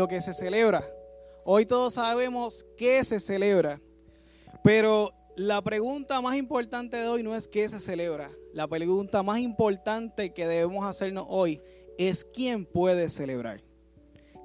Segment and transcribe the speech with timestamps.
[0.00, 0.82] lo que se celebra.
[1.44, 3.82] Hoy todos sabemos qué se celebra.
[4.64, 8.30] Pero la pregunta más importante de hoy no es qué se celebra.
[8.54, 11.60] La pregunta más importante que debemos hacernos hoy
[11.98, 13.62] es quién puede celebrar.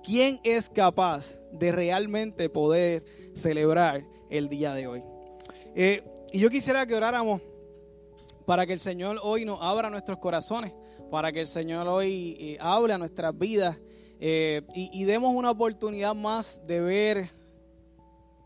[0.04, 5.04] ¿Quién es capaz de realmente poder celebrar el día de hoy?
[5.74, 7.42] Eh, y yo quisiera que oráramos
[8.46, 10.74] para que el Señor hoy nos abra nuestros corazones,
[11.10, 13.78] para que el Señor hoy eh, hable nuestras vidas
[14.20, 17.32] eh, y, demos una oportunidad más de ver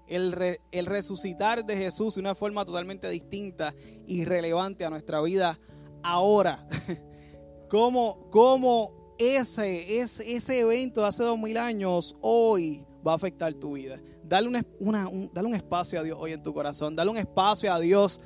[0.08, 3.76] el, resucitar de Jesús de una forma totalmente distinta
[4.08, 5.60] y relevante a nuestra vida
[6.04, 6.68] ahora.
[7.70, 13.54] como, como ese, ese, ese evento de hace dos mil años hoy va a afectar
[13.54, 14.00] tu vida.
[14.24, 16.96] Dale un, un espacio a Dios hoy en tu corazón.
[16.96, 18.22] Dale un espacio a Dios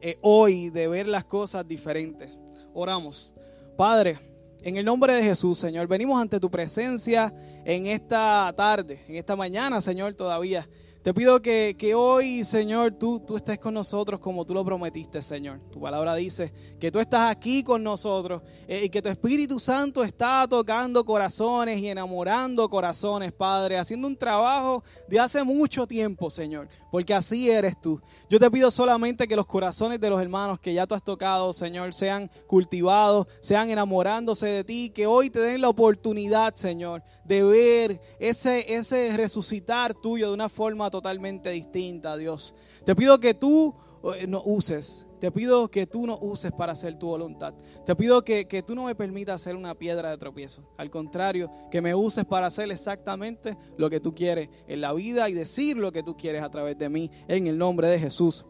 [0.00, 2.38] eh, hoy de ver las cosas diferentes.
[2.72, 3.32] Oramos.
[3.76, 4.18] Padre,
[4.64, 7.34] en el nombre de Jesús, Señor, venimos ante tu presencia
[7.66, 10.66] en esta tarde, en esta mañana, Señor, todavía.
[11.04, 15.60] Te pido que, hoy, Señor, tú, tú estés con nosotros como tú lo prometiste, Señor.
[15.70, 20.02] Tu palabra dice que tú estás aquí con nosotros eh, y que tu Espíritu Santo
[20.02, 26.70] está tocando corazones y enamorando corazones, Padre, haciendo un trabajo de hace mucho tiempo, Señor,
[26.90, 28.00] porque así eres tú.
[28.30, 31.52] Yo te pido solamente que los corazones de los hermanos que ya tú has tocado,
[31.52, 37.42] Señor, sean cultivados, sean enamorándose de ti, que hoy te den la oportunidad, Señor, de
[37.42, 42.54] ver ese, ese resucitar tuyo de una forma totalmente distinta, Dios.
[42.84, 43.74] Te pido que tú
[44.16, 45.08] eh, nos uses.
[45.18, 47.52] Te pido que tú nos uses para hacer tu voluntad.
[47.84, 50.62] Te pido que, que, tú no me permitas ser una piedra de tropiezo.
[50.76, 55.28] Al contrario, que me uses para hacer exactamente lo que tú quieres en la vida
[55.28, 57.10] y decir lo que tú quieres a través de mí.
[57.26, 58.44] En el nombre de Jesús.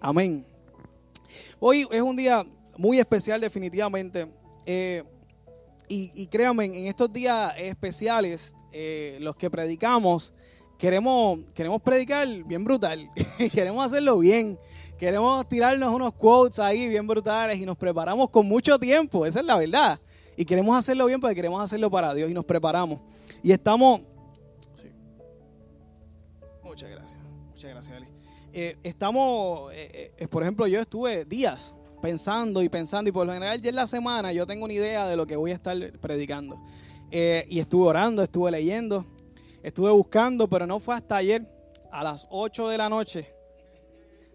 [0.00, 0.46] Amén.
[1.58, 2.46] Hoy es un día
[2.78, 4.32] muy especial definitivamente.
[4.64, 5.04] Eh,
[5.86, 10.32] y, y, créanme, en estos días especiales, eh, los que predicamos,
[10.80, 13.10] queremos, queremos predicar bien brutal,
[13.52, 14.58] queremos hacerlo bien,
[14.98, 19.46] queremos tirarnos unos quotes ahí bien brutales y nos preparamos con mucho tiempo, esa es
[19.46, 20.00] la verdad.
[20.36, 22.98] Y queremos hacerlo bien porque queremos hacerlo para Dios y nos preparamos.
[23.42, 24.00] Y estamos...
[26.64, 28.06] Muchas gracias, muchas gracias, Ali.
[28.54, 33.34] Eh, estamos, eh, eh, por ejemplo, yo estuve días pensando y pensando y por lo
[33.34, 35.76] general ya en la semana yo tengo una idea de lo que voy a estar
[36.00, 36.58] predicando.
[37.10, 39.04] y estuve orando, estuve leyendo
[39.62, 41.46] Estuve buscando, pero no fue hasta ayer,
[41.90, 43.34] a las 8 de la noche,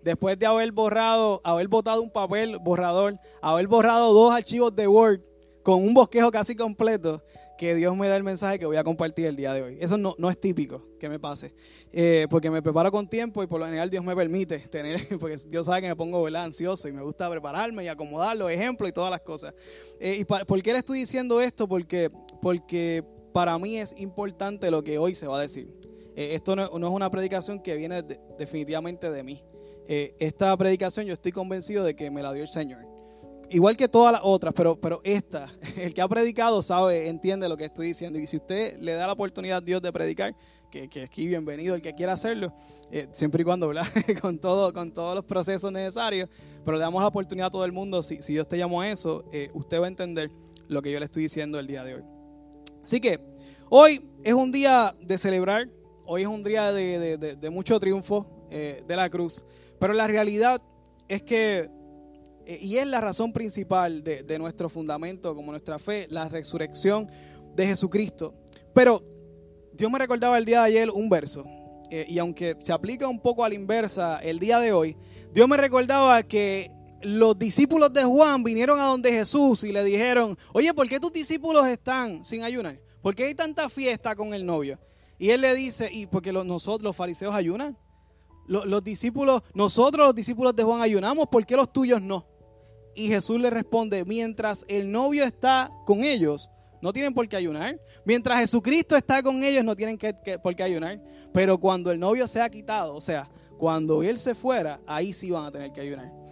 [0.04, 5.22] después de haber borrado, haber botado un papel borrador, haber borrado dos archivos de Word
[5.64, 7.24] con un bosquejo casi completo,
[7.58, 9.78] que Dios me da el mensaje que voy a compartir el día de hoy.
[9.80, 11.56] Eso no, no es típico que me pase,
[11.92, 15.38] eh, porque me preparo con tiempo y por lo general Dios me permite tener, porque
[15.48, 18.92] Dios sabe que me pongo ansioso y me gusta prepararme y acomodar los ejemplos y
[18.92, 19.56] todas las cosas.
[20.00, 21.68] Eh, ¿Y por qué le estoy diciendo esto?
[21.68, 23.04] Porque, porque
[23.36, 25.70] para mí es importante lo que hoy se va a decir.
[26.16, 28.02] Eh, esto no, es una predicación que viene
[28.40, 29.44] definitivamente de mí.
[29.90, 32.88] Eh, esta predicación yo estoy convencido de que me la dio el Señor.
[33.50, 37.58] Igual que todas las otras, pero, pero esta, el que ha predicado sabe, entiende lo
[37.58, 38.18] que estoy diciendo.
[38.20, 40.34] Y si usted le da la oportunidad a Dios de predicar,
[40.72, 42.54] que, que aquí bienvenido el que quiera hacerlo,
[42.90, 43.88] eh, siempre y cuando, ¿verdad?
[44.22, 46.30] con, todo, con todos los procesos necesarios,
[46.64, 48.90] pero le damos la oportunidad a todo el mundo, si, si Dios te llamó a
[48.90, 50.32] eso, usted va a entender
[50.70, 52.15] lo que yo le estoy diciendo el día de hoy.
[52.86, 53.20] Así que
[53.68, 55.68] hoy es un día de celebrar,
[56.06, 59.44] hoy es un día de, mucho triunfo eh, de la cruz,
[59.80, 60.62] pero la realidad
[61.08, 61.68] es que,
[62.46, 67.10] eh, y es la razón principal de, nuestro fundamento como nuestra fe, la resurrección
[67.56, 68.36] de Jesucristo.
[68.72, 69.02] Pero
[69.74, 71.44] Dios me recordaba el día de ayer un verso,
[71.90, 74.96] eh, y aunque se aplica un poco a la inversa el día de hoy,
[75.34, 76.72] Dios me recordaba que
[77.06, 81.14] los discípulos de Juan vinieron a donde Jesús y le dijeron, oye, ¿por qué tus
[81.14, 82.80] discípulos están sin ayunar?
[83.02, 84.80] ¿Por qué hay tanta fiesta con el novio?
[85.20, 87.78] Y él le dice, y porque los, nosotros los fariseos ayunan.
[88.48, 92.28] Los, discípulos, nosotros los discípulos de Juan ayunamos, ¿por qué los tuyos no?
[92.96, 96.50] Y Jesús le responde, mientras el novio está con ellos,
[96.82, 97.80] no tienen por qué ayunar.
[98.04, 101.02] Mientras Jesucristo está con ellos, no tienen que, por qué ayunar.
[101.34, 105.32] Pero cuando el novio se ha quitado, o sea, cuando él se fuera, ahí sí
[105.32, 106.25] van a tener que ayunar.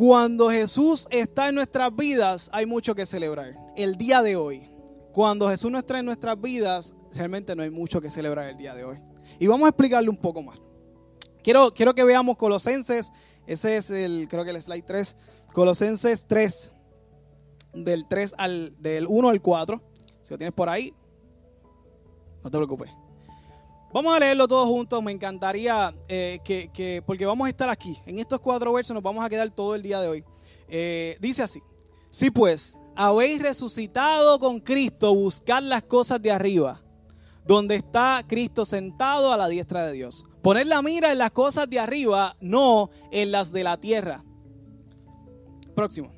[0.00, 3.52] Cuando Jesús está en nuestras vidas, hay mucho que celebrar.
[3.76, 4.66] El día de hoy.
[5.12, 8.74] Cuando Jesús no está en nuestras vidas, realmente no hay mucho que celebrar el día
[8.74, 8.96] de hoy.
[9.38, 10.62] Y vamos a explicarle un poco más.
[11.44, 13.12] Quiero, quiero que veamos Colosenses,
[13.46, 15.18] ese es el, creo que el slide 3,
[15.52, 16.72] Colosenses 3,
[17.74, 19.82] del 3 al, del 1 al 4.
[20.22, 20.94] Si lo tienes por ahí,
[22.42, 22.90] no te preocupes.
[23.92, 25.02] Vamos a leerlo todos juntos.
[25.02, 27.98] Me encantaría eh, que, porque vamos a estar aquí.
[28.06, 30.24] En estos cuatro versos nos vamos a quedar todo el día de hoy.
[30.68, 31.60] Eh, dice así:
[32.10, 36.82] Si pues habéis resucitado con Cristo, buscad las cosas de arriba,
[37.44, 40.24] donde está Cristo sentado a la diestra de Dios.
[40.40, 44.24] Poner la mira en las cosas de arriba, no en las de la tierra.
[45.74, 46.12] Próximo.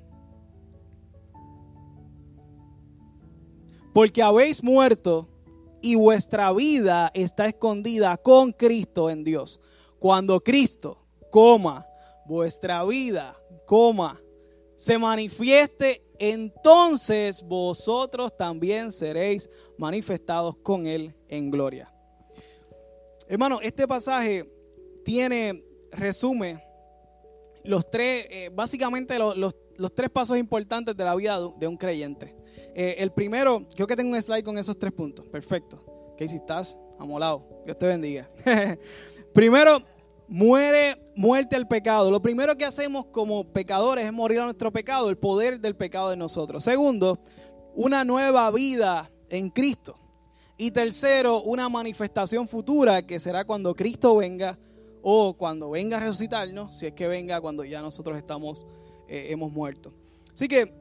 [3.95, 5.29] Porque habéis muerto
[5.83, 9.61] y vuestra vida está escondida con Cristo en Dios.
[9.99, 11.87] Cuando Cristo, coma,
[12.25, 13.37] vuestra vida,
[13.67, 14.21] coma,
[14.77, 21.93] se manifieste, entonces vosotros también seréis manifestados con Él en gloria.
[23.29, 24.49] Hermano, este pasaje
[25.05, 26.65] tiene, resume
[27.65, 29.55] los tres, eh, básicamente los, los,
[29.95, 32.35] tres pasos importantes de la vida de un creyente.
[32.75, 35.27] Eh, el primero, creo que tengo un slide con esos tres puntos.
[35.27, 36.15] Perfecto.
[36.19, 37.63] si estás amolado.
[37.65, 38.31] Dios te bendiga.
[39.35, 39.83] primero,
[40.29, 42.11] muere, muerte al pecado.
[42.11, 46.11] Lo primero que hacemos como pecadores es morir a nuestro pecado, el poder del pecado
[46.11, 46.65] de nosotros.
[46.65, 47.19] Segundo,
[47.75, 49.99] una nueva vida en Cristo.
[50.57, 54.59] Y tercero, una manifestación futura que será cuando Cristo venga
[55.03, 58.65] o cuando venga a resucitarnos, si es que venga cuando ya nosotros estamos,
[59.13, 59.93] eh, hemos muerto.
[60.33, 60.73] Así que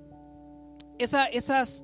[0.98, 1.84] esas,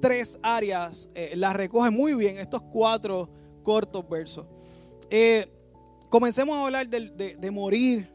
[0.00, 3.30] tres áreas eh, las recoge muy bien estos cuatro
[3.62, 4.46] cortos versos.
[5.10, 5.48] Eh,
[6.08, 8.12] comencemos a hablar de, de, morir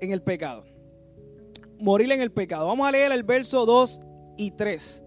[0.00, 0.62] en el pecado.
[1.80, 2.68] Morir en el pecado.
[2.68, 4.00] Vamos a leer el verso 2
[4.36, 5.02] y 3.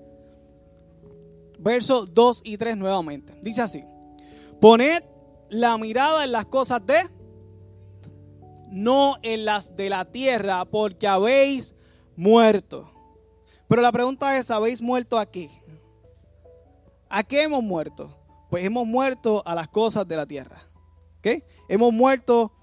[1.59, 3.39] Verso 2 y 3 nuevamente.
[3.42, 3.86] Dice así.
[4.59, 5.01] Poned
[5.50, 7.09] la mirada en las cosas de,
[8.69, 11.74] no en las de la tierra, porque habéis
[12.15, 12.95] muerto
[13.67, 15.50] pero la pregunta es, ¿habéis muerto a qué?
[17.09, 18.15] ¿A qué hemos muerto?
[18.50, 20.69] Pues hemos muerto a las cosas de la tierra.
[21.19, 21.44] ¿Ok?
[21.67, 22.53] Hemos muerto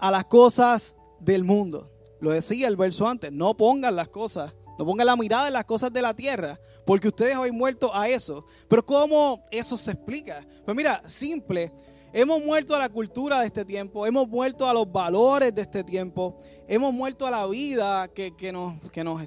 [0.00, 1.90] a las cosas del mundo.
[2.20, 5.64] Lo decía el verso antes, no pongan las cosas, no pongan la mirada en las
[5.64, 8.44] cosas de la tierra, porque ustedes habéis muerto a eso.
[8.68, 10.44] Pero ¿cómo eso se explica?
[10.64, 11.72] Pues mira, simple,
[12.12, 15.84] hemos muerto a la cultura de este tiempo, hemos muerto a los valores de este
[15.84, 19.22] tiempo, hemos muerto a la vida que, que nos, que nos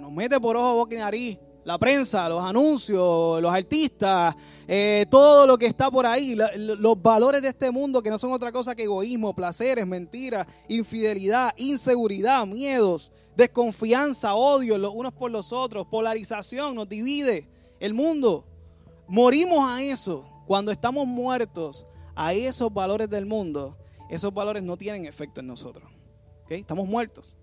[0.00, 4.36] nos mete por ojo, boca y nariz la prensa, los anuncios, los artistas,
[4.68, 8.30] eh, todo lo que está por ahí, los valores de este mundo que no son
[8.30, 15.52] otra cosa que egoísmo, placeres, mentiras, infidelidad, inseguridad, miedos, desconfianza, odio los unos por los
[15.52, 17.48] otros, polarización, nos divide
[17.80, 18.46] el mundo.
[19.08, 20.24] Morimos a eso.
[20.46, 23.76] Cuando estamos muertos a esos valores del mundo,
[24.08, 25.95] esos valores no tienen efecto en nosotros.
[26.48, 27.34] Estamos muertos.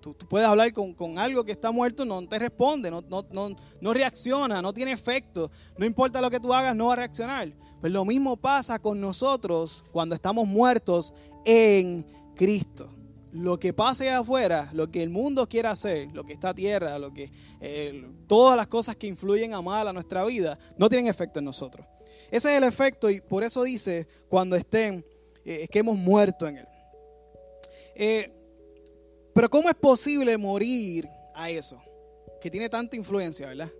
[0.00, 4.62] Tú, puedes hablar con, algo que está muerto, no te responde, no, no, no, reacciona,
[4.62, 5.50] no tiene efecto.
[5.76, 7.52] No importa lo que tú hagas, no va a reaccionar.
[7.80, 11.12] Pues lo mismo pasa con nosotros cuando estamos muertos
[11.44, 12.88] en Cristo.
[13.32, 17.12] Lo que pase afuera, lo que el mundo quiera hacer, lo que está tierra, lo
[17.12, 17.30] que,
[17.60, 21.44] eh, todas las cosas que influyen a mal a nuestra vida, no tienen efecto en
[21.44, 21.86] nosotros.
[22.30, 25.04] Ese es el efecto y por eso dice cuando estén,
[25.44, 26.68] eh, que hemos muerto en Él.
[27.94, 28.35] Eh,
[29.36, 31.78] pero ¿cómo es posible morir a eso?
[32.40, 33.70] Que tiene tanta influencia, ¿verdad?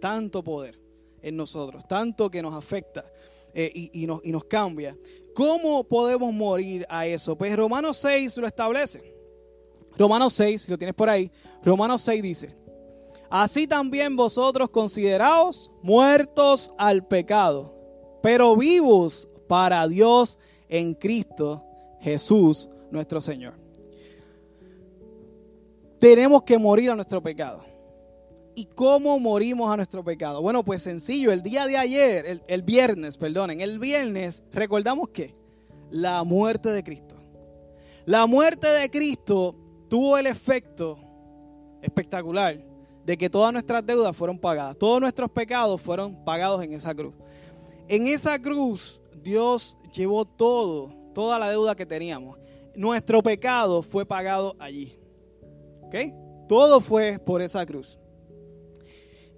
[0.00, 0.76] Tanto poder
[1.22, 3.04] en nosotros, tanto que nos afecta
[3.54, 4.96] eh, y, nos, y nos cambia.
[5.36, 7.38] ¿Cómo podemos morir a eso?
[7.38, 9.14] Pues Romanos 6 lo establece.
[9.96, 11.30] Romanos 6, si lo tienes por ahí,
[11.62, 12.56] Romanos 6 dice,
[13.30, 17.72] así también vosotros consideraos muertos al pecado,
[18.20, 21.62] pero vivos para Dios en Cristo
[22.00, 23.67] Jesús nuestro Señor
[25.98, 27.62] tenemos que morir a nuestro pecado.
[28.54, 30.42] ¿Y cómo morimos a nuestro pecado?
[30.42, 35.34] Bueno, pues sencillo, el día de ayer, el, viernes, perdonen, el viernes recordamos que
[35.90, 37.16] la muerte de Cristo.
[38.04, 39.54] La muerte de Cristo
[39.88, 40.98] tuvo el efecto
[41.82, 42.58] espectacular
[43.04, 47.14] de que todas nuestras deudas fueron pagadas, todos nuestros pecados fueron pagados en esa cruz.
[47.86, 52.38] En esa cruz Dios llevó todo, toda la deuda que teníamos.
[52.74, 54.97] Nuestro pecado fue pagado allí.
[56.48, 57.98] Todo fue por esa cruz.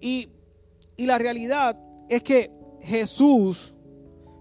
[0.01, 0.31] Y,
[0.97, 1.79] y la realidad
[2.09, 2.51] es que
[2.83, 3.75] Jesús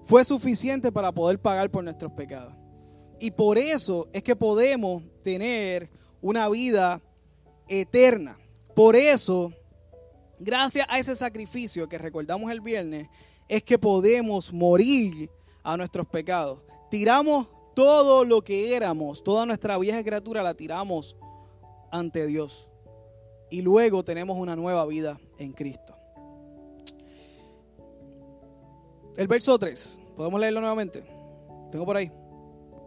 [0.06, 2.54] fue suficiente para poder pagar por nuestros pecados.
[3.20, 5.90] Y por eso es que podemos tener
[6.22, 7.02] una vida
[7.68, 8.40] eterna.
[8.76, 9.54] Por eso,
[10.40, 13.08] gracias a ese sacrificio que recordamos el viernes,
[13.48, 15.30] es que podemos morir
[15.64, 16.60] a nuestros pecados.
[16.90, 21.16] Tiramos todo lo que éramos, toda nuestra vieja criatura la tiramos
[21.92, 22.70] ante Dios.
[23.50, 25.96] Y luego tenemos una nueva vida en Cristo.
[29.16, 31.04] El verso 3, podemos leerlo nuevamente.
[31.72, 32.12] Tengo por ahí.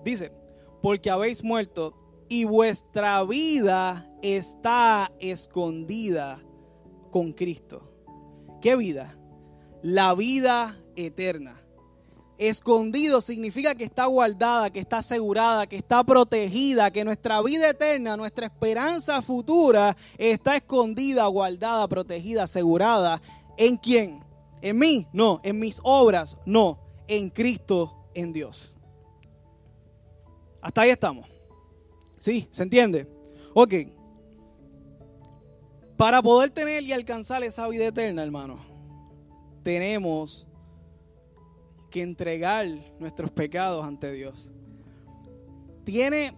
[0.04, 0.32] Dice,
[0.80, 1.94] porque habéis muerto
[2.28, 6.42] y vuestra vida está escondida
[7.10, 7.92] con Cristo.
[8.60, 9.18] ¿Qué vida?
[9.82, 11.61] La vida eterna.
[12.38, 18.16] Escondido significa que está guardada, que está asegurada, que está protegida, que nuestra vida eterna,
[18.16, 23.20] nuestra esperanza futura está escondida, guardada, protegida, asegurada.
[23.56, 24.24] ¿En quién?
[24.60, 25.06] ¿En mí?
[25.12, 25.40] No.
[25.42, 26.36] ¿En mis obras?
[26.46, 26.78] No.
[27.06, 28.72] En Cristo, en Dios.
[30.60, 31.28] Hasta ahí estamos.
[32.18, 32.48] ¿Sí?
[32.50, 33.08] ¿Se entiende?
[33.54, 33.74] Ok.
[35.96, 38.58] Para poder tener y alcanzar esa vida eterna, hermano,
[39.62, 40.48] tenemos
[41.92, 42.66] que entregar
[42.98, 44.50] nuestros pecados ante Dios.
[45.84, 46.34] Tiene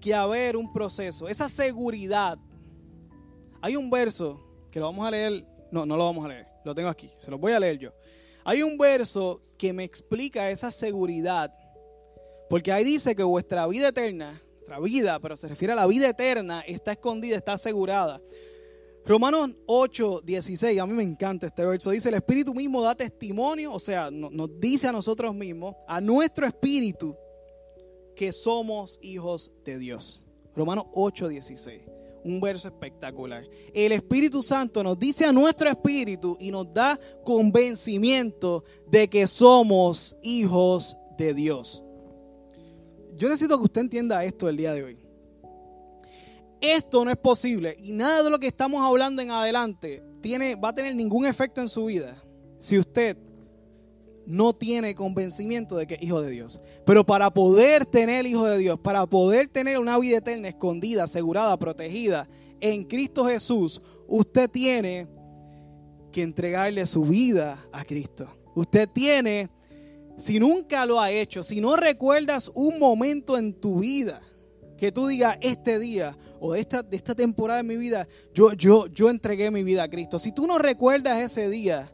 [0.00, 2.38] que haber un proceso, esa seguridad.
[3.60, 4.40] Hay un verso
[4.72, 7.30] que lo vamos a leer, no, no lo vamos a leer, lo tengo aquí, se
[7.30, 7.92] lo voy a leer yo.
[8.44, 11.52] Hay un verso que me explica esa seguridad,
[12.50, 16.08] porque ahí dice que vuestra vida eterna, nuestra vida, pero se refiere a la vida
[16.08, 18.20] eterna, está escondida, está asegurada.
[19.06, 21.90] Romanos 8, 16, a mí me encanta este verso.
[21.90, 26.46] Dice, el Espíritu mismo da testimonio, o sea, nos dice a nosotros mismos, a nuestro
[26.46, 27.14] Espíritu,
[28.16, 30.24] que somos hijos de Dios.
[30.56, 31.82] Romanos 8, 16.
[32.24, 33.44] Un verso espectacular.
[33.74, 40.16] El Espíritu Santo nos dice a nuestro espíritu y nos da convencimiento de que somos
[40.22, 41.84] hijos de Dios.
[43.14, 45.03] Yo necesito que usted entienda esto el día de hoy.
[46.72, 50.70] Esto no es posible y nada de lo que estamos hablando en adelante tiene, va
[50.70, 52.24] a tener ningún efecto en su vida
[52.58, 53.18] si usted
[54.24, 56.58] no tiene convencimiento de que es hijo de Dios.
[56.86, 61.58] Pero para poder tener hijo de Dios, para poder tener una vida eterna escondida, asegurada,
[61.58, 62.26] protegida
[62.60, 65.06] en Cristo Jesús, usted tiene
[66.12, 68.26] que entregarle su vida a Cristo.
[68.54, 69.50] Usted tiene,
[70.16, 74.22] si nunca lo ha hecho, si no recuerdas un momento en tu vida
[74.76, 78.52] que tú digas este día o de esta, de esta temporada de mi vida, yo,
[78.52, 80.18] yo, yo entregué mi vida a Cristo.
[80.18, 81.90] Si tú no recuerdas ese día,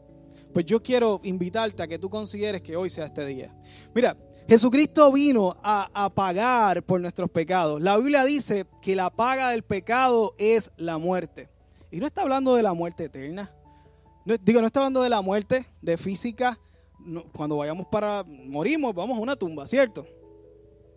[0.53, 3.55] pues yo quiero invitarte a que tú consideres que hoy sea este día.
[3.95, 4.17] Mira,
[4.49, 7.81] Jesucristo vino a, pagar por nuestros pecados.
[7.81, 11.47] La Biblia dice que la paga del pecado es la muerte.
[11.89, 13.49] Y no está hablando de la muerte eterna.
[14.25, 16.59] No, digo, no está hablando de la muerte de física.
[17.31, 20.05] cuando vayamos para, morimos, vamos a una tumba, ¿cierto?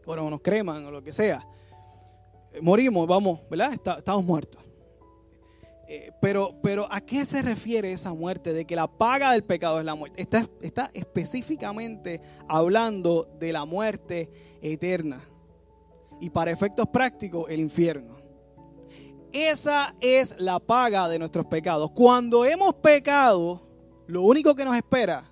[0.06, 1.46] O nos creman o lo que sea
[2.60, 3.72] morimos, vamos, ¿verdad?
[3.72, 4.62] estamos muertos.
[5.86, 8.52] Eh, pero, pero ¿a qué se refiere esa muerte?
[8.52, 10.20] De que la paga del pecado es la muerte.
[10.20, 14.30] Está, está específicamente hablando de la muerte
[14.62, 15.22] eterna.
[16.20, 18.16] Y para efectos prácticos, el infierno.
[19.32, 21.90] Esa es la paga de nuestros pecados.
[21.90, 23.66] Cuando hemos pecado,
[24.06, 25.30] lo único que nos espera,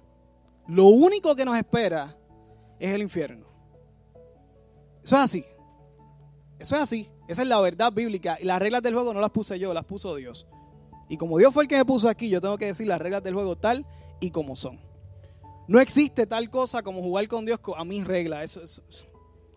[0.66, 2.16] lo único que nos espera
[2.78, 3.46] es el infierno.
[5.02, 5.44] Eso es así.
[6.62, 7.08] Eso es así.
[7.26, 8.38] Esa es la verdad bíblica.
[8.40, 10.46] Y las reglas del juego no las puse yo, las puso Dios.
[11.08, 13.20] Y como Dios fue el que me puso aquí, yo tengo que decir las reglas
[13.24, 13.84] del juego tal
[14.20, 14.78] y como son.
[15.66, 18.56] No existe tal cosa como jugar con Dios a mis reglas.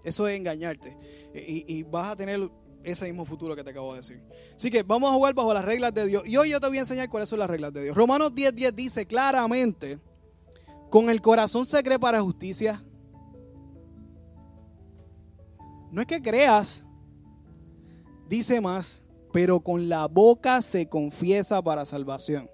[0.04, 0.98] Eso, es engañarte.
[1.36, 2.50] Y, vas a tener
[2.84, 4.24] ese mismo futuro que te acabo de decir.
[4.56, 6.24] Así que vamos a jugar bajo las reglas de Dios.
[6.26, 7.96] Y hoy yo te voy a enseñar cuáles son las reglas de Dios.
[7.96, 10.00] Romanos 10:10 10 dice claramente,
[10.90, 12.84] con el corazón se cree para justicia.
[15.92, 16.85] No es que creas,
[18.28, 22.50] Dice más, pero con la boca se confiesa para salvación.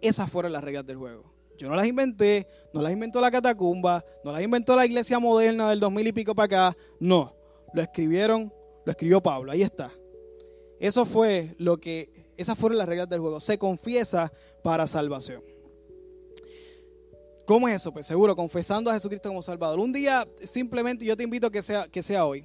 [0.00, 1.32] Esas fueron las reglas del juego.
[1.58, 5.70] Yo no las inventé, no las inventó la catacumba, no las inventó la iglesia moderna
[5.70, 6.76] del 2000 y pico para acá.
[6.98, 7.34] No,
[7.72, 8.52] lo escribieron,
[8.84, 9.92] lo escribió Pablo, ahí está.
[10.80, 13.38] Eso fue lo que, esas fueron las reglas del juego.
[13.38, 14.32] Se confiesa
[14.64, 15.42] para salvación.
[17.46, 17.92] ¿Cómo es eso?
[17.92, 19.78] Pues seguro, confesando a Jesucristo como Salvador.
[19.78, 22.44] Un día, simplemente, yo te invito a que sea, que sea hoy.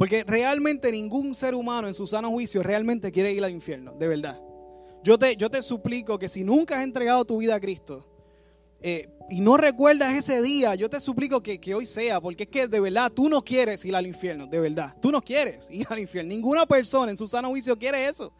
[0.00, 4.08] Porque realmente ningún ser humano en su sano juicio realmente quiere ir al infierno, de
[4.08, 4.40] verdad.
[5.04, 8.06] Yo te, yo te suplico que si nunca has entregado tu vida a Cristo
[8.80, 12.48] eh, y no recuerdas ese día, yo te suplico que, que, hoy sea, porque es
[12.48, 14.96] que de verdad tú no quieres ir al infierno, de verdad.
[15.02, 16.30] Tú no quieres ir al infierno.
[16.30, 18.32] Ninguna persona en su sano juicio quiere eso.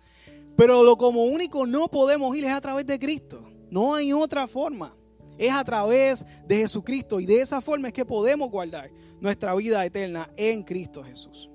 [0.57, 3.45] Pero lo como único no podemos ir es a través de Cristo.
[3.71, 4.97] No hay otra forma.
[5.37, 8.91] Es a través de Jesucristo y de esa forma es que podemos guardar
[9.21, 11.50] nuestra vida eterna en Cristo Jesús.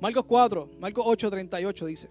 [0.00, 2.10] Marcos 4, Marcos 8, 38 dice,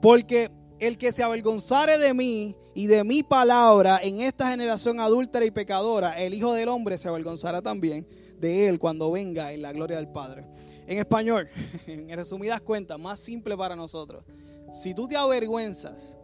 [0.00, 5.44] porque el que se avergonzare de mí y de mi palabra en esta generación adúltera
[5.44, 8.06] y pecadora, el Hijo del Hombre se avergonzará también
[8.38, 10.46] de él cuando venga en la gloria del Padre.
[10.86, 11.48] En español,
[11.86, 14.24] en resumidas cuentas, más simple para nosotros,
[14.72, 16.16] si tú te avergüenzas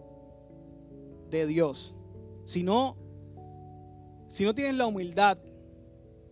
[1.28, 1.94] de Dios,
[2.44, 2.96] si no,
[4.26, 5.38] si no tienes la humildad,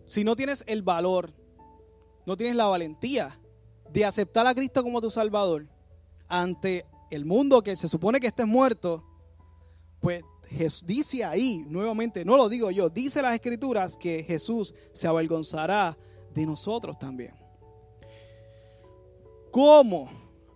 [0.07, 1.31] si no tienes el valor,
[2.25, 3.39] no tienes la valentía
[3.91, 5.67] de aceptar a Cristo como tu Salvador
[6.27, 9.03] ante el mundo que se supone que estés muerto,
[10.01, 10.23] pues
[10.85, 15.97] dice ahí, nuevamente, no lo digo yo, dice las escrituras que Jesús se avergonzará
[16.33, 17.33] de nosotros también.
[19.51, 20.09] ¿Cómo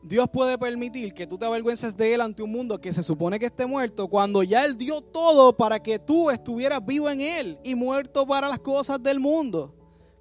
[0.03, 3.39] Dios puede permitir que tú te avergüences de Él ante un mundo que se supone
[3.39, 7.59] que esté muerto cuando ya Él dio todo para que tú estuvieras vivo en Él
[7.63, 9.75] y muerto para las cosas del mundo?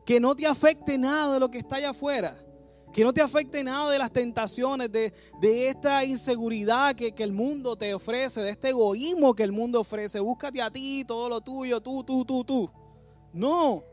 [0.04, 2.42] Que no te afecte nada de lo que está allá afuera.
[2.92, 7.76] Que no te afecte nada de las tentaciones, de, esta inseguridad que, que, el mundo
[7.76, 10.18] te ofrece, de este egoísmo que el mundo ofrece.
[10.18, 12.70] Búscate a ti, todo lo tuyo, tú, tú, tú, tú.
[13.32, 13.84] No,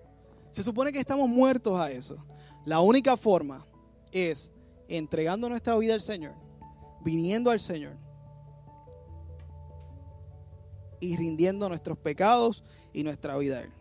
[0.51, 2.17] se supone que estamos muertos a eso.
[2.65, 3.65] La única forma
[4.11, 4.51] es
[4.87, 6.33] entregando nuestra vida al Señor,
[7.01, 7.93] viniendo al Señor
[10.99, 12.63] y rindiendo nuestros pecados
[12.93, 13.71] y nuestra vida a Él.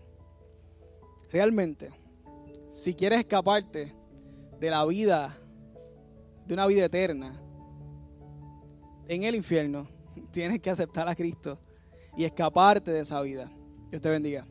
[1.30, 1.90] Realmente,
[2.68, 3.94] si quieres escaparte
[4.61, 5.37] de la vida,
[6.47, 7.41] de una vida eterna,
[9.09, 9.89] en el infierno,
[10.31, 11.59] tienes que aceptar a Cristo
[12.17, 13.51] y escaparte de esa vida.
[13.91, 14.47] Dios te bendiga.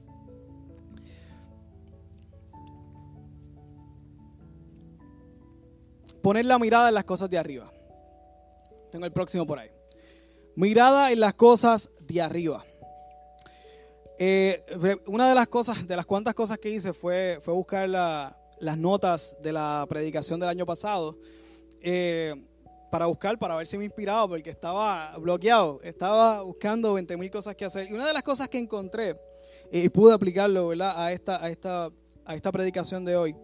[6.22, 7.72] Poner la mirada en las cosas de arriba.
[8.92, 9.70] Tengo el próximo por ahí.
[10.56, 12.64] Mirada en las cosas de arriba.
[14.18, 14.64] Eh,
[15.06, 18.78] una de las cosas, de las cuantas cosas que hice fue, fue buscar la, las
[18.78, 21.18] notas de la predicación del año pasado
[21.82, 22.34] eh,
[22.90, 27.56] para buscar, para ver si me inspiraba, porque estaba bloqueado, estaba buscando 20 mil cosas
[27.56, 27.90] que hacer.
[27.90, 29.12] Y una de las cosas que encontré,
[29.72, 30.94] eh, y pude aplicarlo ¿verdad?
[30.96, 31.92] A, esta, a, esta,
[32.26, 33.36] a esta predicación de hoy,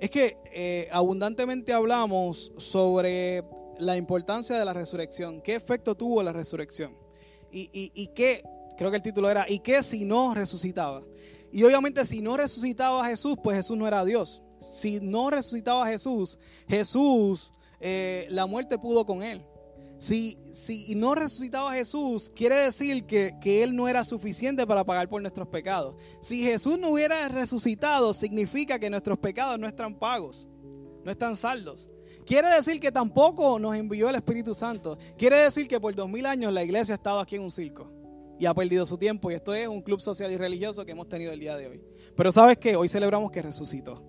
[0.00, 3.42] es que eh, abundantemente hablamos sobre
[3.78, 6.96] la importancia de la resurrección, qué efecto tuvo la resurrección,
[7.50, 8.44] y, y, y qué,
[8.76, 11.02] creo que el título era, ¿y qué si no resucitaba?
[11.50, 15.84] Y obviamente si no resucitaba a Jesús, pues Jesús no era Dios si no resucitaba
[15.84, 16.38] a Jesús,
[16.68, 19.44] Jesús, eh, la muerte pudo con él.
[19.98, 24.82] Si, si no resucitaba a Jesús, quiere decir que, que, Él no era suficiente para
[24.82, 25.94] pagar por nuestros pecados.
[26.22, 30.48] Si Jesús no hubiera resucitado, significa que nuestros pecados no están pagos,
[31.04, 31.90] no están saldos.
[32.24, 34.96] Quiere decir que tampoco nos envió el Espíritu Santo.
[35.18, 37.90] Quiere decir que por dos mil años la iglesia ha estado aquí en un circo
[38.38, 39.30] y ha perdido su tiempo.
[39.30, 41.82] Y esto es un club social y religioso que hemos tenido el día de hoy.
[42.16, 42.74] Pero ¿sabes qué?
[42.74, 44.02] Hoy celebramos que resucitó.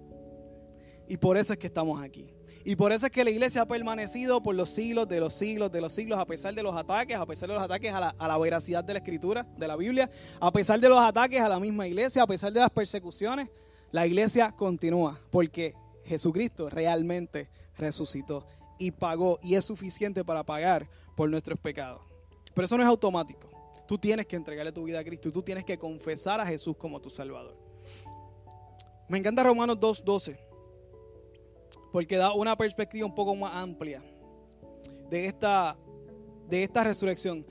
[1.11, 2.25] Y por eso es que estamos aquí.
[2.63, 5.69] Y por eso es que la iglesia ha permanecido por los siglos de los siglos
[5.69, 8.37] de los siglos, a pesar de los ataques, a pesar de los ataques a la,
[8.37, 11.85] veracidad de la escritura, de la Biblia, a pesar de los ataques a la misma
[11.85, 13.49] iglesia, a pesar de las persecuciones,
[13.91, 18.45] la iglesia continúa, porque Jesucristo realmente resucitó
[18.79, 22.01] y pagó, y es suficiente para pagar por nuestros pecados.
[22.53, 23.49] Pero eso no es automático.
[23.85, 26.77] Tú tienes que entregarle tu vida a Cristo y tú tienes que confesar a Jesús
[26.77, 27.57] como tu Salvador.
[29.09, 30.50] Me encanta Romanos 2.12
[31.91, 34.03] porque da una perspectiva un poco más amplia
[35.09, 35.77] de esta,
[36.49, 37.45] de esta resurrección.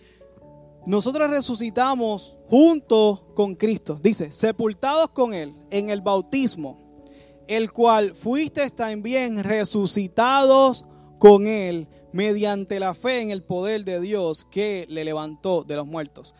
[0.86, 7.04] Nosotros resucitamos junto con Cristo, dice, sepultados con Él en el bautismo,
[7.46, 10.86] el cual fuiste también resucitados
[11.18, 15.86] con Él mediante la fe en el poder de Dios que le levantó de los
[15.86, 16.34] muertos.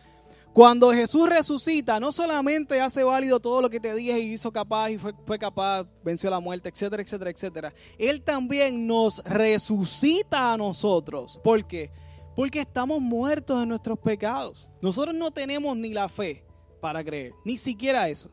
[0.53, 4.89] Cuando Jesús resucita, no solamente hace válido todo lo que te dije y hizo capaz
[4.89, 7.73] y fue, fue, capaz, venció la muerte, etcétera, etcétera, etcétera.
[7.97, 11.39] Él también nos resucita a nosotros.
[11.41, 11.89] ¿Por qué?
[12.35, 14.69] Porque estamos muertos en nuestros pecados.
[14.81, 16.43] Nosotros no tenemos ni la fe
[16.81, 18.29] para creer, ni siquiera eso.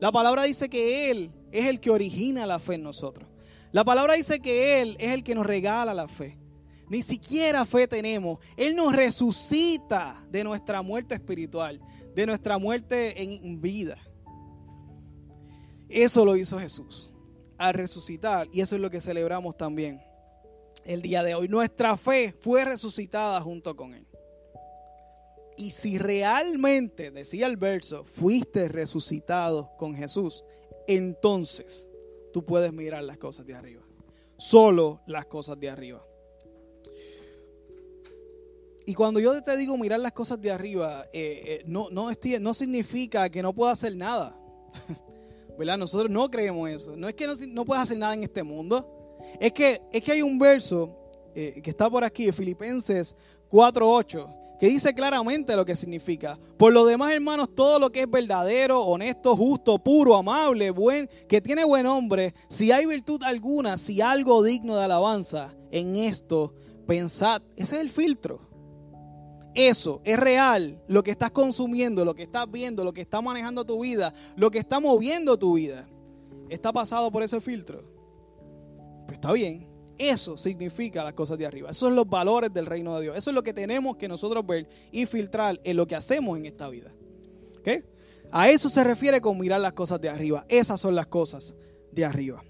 [0.00, 3.28] La palabra dice que Él es el que origina la fe en nosotros.
[3.70, 6.38] La palabra dice que Él es el que nos regala la fe.
[6.88, 8.38] Ni siquiera fe tenemos.
[8.56, 11.80] Él nos resucita de nuestra muerte espiritual,
[12.14, 13.98] de nuestra muerte en vida.
[15.88, 17.10] Eso lo hizo Jesús
[17.58, 20.02] al resucitar y eso es lo que celebramos también
[20.84, 21.48] el día de hoy.
[21.48, 24.06] Nuestra fe fue resucitada junto con Él.
[25.56, 30.42] Y si realmente, decía el verso, fuiste resucitado con Jesús,
[30.88, 31.88] entonces
[32.32, 33.82] tú puedes mirar las cosas de arriba.
[34.36, 36.04] Solo las cosas de arriba.
[38.86, 42.54] Y cuando yo te digo mirar las cosas de arriba, eh, eh, no, no, no
[42.54, 44.38] significa que no pueda hacer nada.
[45.58, 45.78] ¿Verdad?
[45.78, 46.96] Nosotros no creemos eso.
[46.96, 49.18] No es que no, no puedas hacer nada en este mundo.
[49.40, 50.98] Es que, es que hay un verso
[51.34, 53.16] eh, que está por aquí, Filipenses
[53.50, 56.38] 4.8, que dice claramente lo que significa.
[56.58, 61.40] Por lo demás, hermanos, todo lo que es verdadero, honesto, justo, puro, amable, buen, que
[61.40, 66.52] tiene buen hombre, si hay virtud alguna, si algo digno de alabanza, en esto
[66.86, 67.42] pensad.
[67.56, 68.53] Ese es el filtro
[69.54, 73.64] eso es real, lo que estás consumiendo, lo que estás viendo, lo que está manejando
[73.64, 75.88] tu vida, lo que está moviendo tu vida,
[76.48, 77.84] está pasado por ese filtro.
[79.06, 81.70] Pues está bien, Eso significa las cosas de arriba.
[81.70, 83.16] Esos son los valores del reino de Dios.
[83.16, 86.46] Eso es lo que tenemos que nosotros ver y filtrar en lo que hacemos en
[86.46, 86.92] esta vida.
[88.32, 90.44] A eso se refiere con mirar las cosas de arriba.
[90.48, 91.54] Esas son las cosas
[91.92, 92.42] de arriba.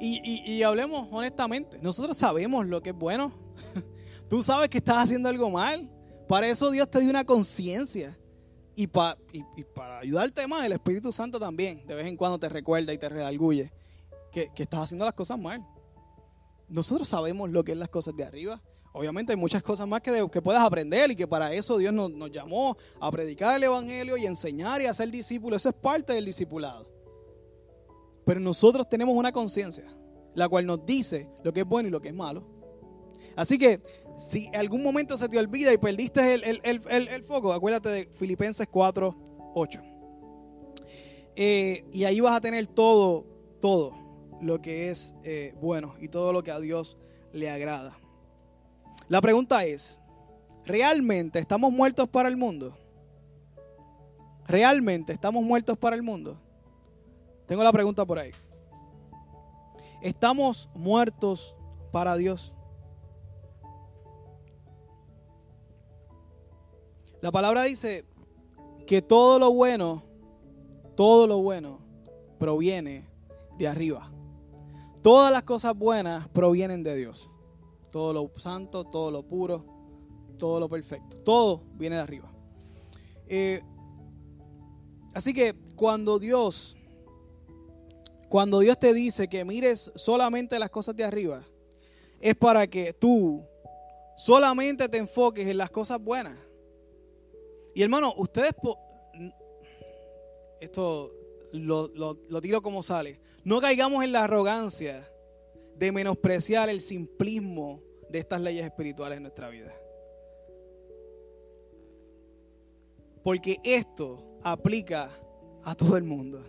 [0.00, 1.78] Y, hablemos honestamente.
[1.82, 3.32] Nosotros sabemos lo que es bueno.
[4.30, 5.90] Tú sabes que estás haciendo algo mal.
[6.28, 8.16] Para eso Dios te dio una conciencia.
[8.76, 9.18] Y, para
[9.98, 13.70] ayudarte más, el Espíritu Santo también de vez en cuando te recuerda y te redarguye
[14.30, 15.66] que, estás haciendo las cosas mal.
[16.68, 18.62] Nosotros sabemos lo que es las cosas de arriba.
[18.92, 22.12] Obviamente hay muchas cosas más que, que puedas aprender y que para eso Dios nos,
[22.12, 25.62] nos, llamó a predicar el Evangelio y enseñar y a ser discípulos.
[25.62, 26.88] Eso es parte del discipulado.
[28.24, 29.92] Pero nosotros tenemos una conciencia,
[30.34, 32.60] la cual nos dice lo que es bueno y lo que es malo.
[33.36, 33.80] Así que
[34.20, 39.16] si algún momento se te olvida y perdiste el, foco, acuérdate de Filipenses 4,
[39.54, 39.82] 8.
[41.36, 43.24] Eh, y ahí vas a tener todo,
[43.62, 43.94] todo
[44.42, 46.98] lo que es eh, bueno y todo lo que a Dios
[47.32, 47.98] le agrada.
[49.08, 50.02] La pregunta es,
[50.66, 52.76] ¿realmente estamos muertos para el mundo?
[54.46, 56.38] ¿Realmente estamos muertos para el mundo?
[57.46, 58.32] Tengo la pregunta por ahí.
[60.02, 61.56] ¿Estamos muertos
[61.90, 62.54] para Dios?
[67.20, 68.04] La palabra dice
[68.86, 70.02] que todo lo bueno,
[70.96, 71.78] todo lo bueno
[72.38, 73.06] proviene
[73.58, 74.10] de arriba.
[75.02, 77.30] Todas las cosas buenas provienen de Dios.
[77.90, 79.64] Todo lo santo, todo lo puro,
[80.38, 81.18] todo lo perfecto.
[81.18, 82.32] Todo viene de arriba.
[83.26, 83.62] Eh,
[85.14, 86.76] así que cuando Dios,
[88.28, 91.42] cuando Dios te dice que mires solamente las cosas de arriba,
[92.18, 93.44] es para que tú
[94.16, 96.36] solamente te enfoques en las cosas buenas.
[97.74, 98.52] Y hermano, ustedes,
[100.60, 101.12] esto
[101.52, 105.08] lo, lo, tiro como sale, no caigamos en la arrogancia
[105.76, 109.74] de menospreciar el simplismo de estas leyes espirituales en nuestra vida.
[113.22, 115.10] Porque esto aplica
[115.62, 116.42] a todo el mundo.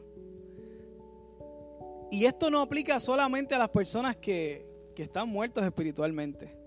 [2.12, 6.61] Y esto no aplica solamente a las personas que, que están muertos espiritualmente.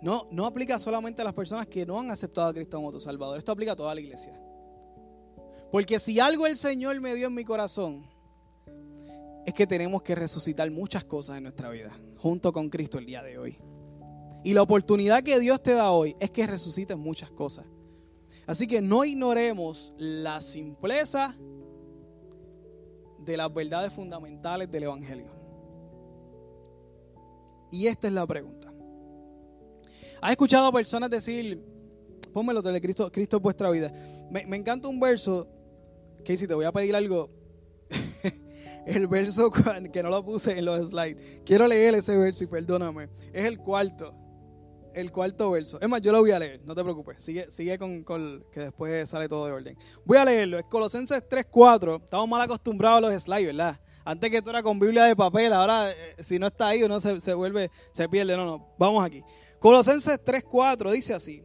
[0.00, 3.00] No, no aplica solamente a las personas que no han aceptado a Cristo como tu
[3.00, 3.38] Salvador.
[3.38, 4.40] Esto aplica a toda la iglesia.
[5.70, 8.06] Porque si algo el Señor me dio en mi corazón,
[9.44, 13.22] es que tenemos que resucitar muchas cosas en nuestra vida, junto con Cristo el día
[13.22, 13.58] de hoy.
[14.44, 17.66] Y la oportunidad que Dios te da hoy es que resucites muchas cosas.
[18.46, 21.36] Así que no ignoremos la simpleza
[23.18, 25.30] de las verdades fundamentales del Evangelio.
[27.70, 28.57] Y esta es la pregunta.
[30.20, 31.62] ¿Has escuchado a personas decir,
[32.32, 33.92] pónmelo de Cristo, Cristo es vuestra vida?
[34.30, 35.48] Me, me encanta un verso,
[36.24, 37.30] que si te voy a pedir algo,
[38.86, 41.40] el verso que no lo puse en los slides.
[41.44, 43.08] Quiero leer ese verso y perdóname.
[43.32, 44.14] Es el cuarto.
[44.94, 45.80] El cuarto verso.
[45.80, 47.22] Es más, yo lo voy a leer, no te preocupes.
[47.22, 48.04] Sigue, sigue con,
[48.50, 49.78] que después sale todo de orden.
[50.04, 50.58] Voy a leerlo.
[50.58, 52.02] Es Colosenses 3.4.
[52.02, 53.80] Estamos mal acostumbrados a los slides, ¿verdad?
[54.04, 56.98] Antes que tú eras con Biblia de papel, ahora eh, si no está ahí uno
[56.98, 58.36] se, se vuelve, se pierde.
[58.36, 58.74] No, no.
[58.78, 59.22] Vamos aquí.
[59.58, 61.44] Colosenses 3.4 dice así.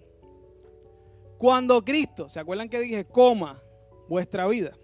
[1.38, 3.62] Cuando Cristo, ¿se acuerdan que dije, coma
[4.08, 4.78] vuestra vida?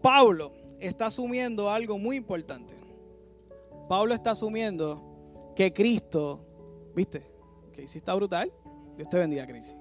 [0.00, 2.74] Pablo está asumiendo algo muy importante.
[3.88, 6.44] Pablo está asumiendo que Cristo,
[6.94, 7.26] ¿viste?
[7.72, 8.52] Que está brutal.
[8.96, 9.76] Dios te bendiga, Cristo.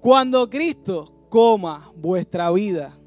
[0.00, 2.98] Cuando Cristo coma vuestra vida,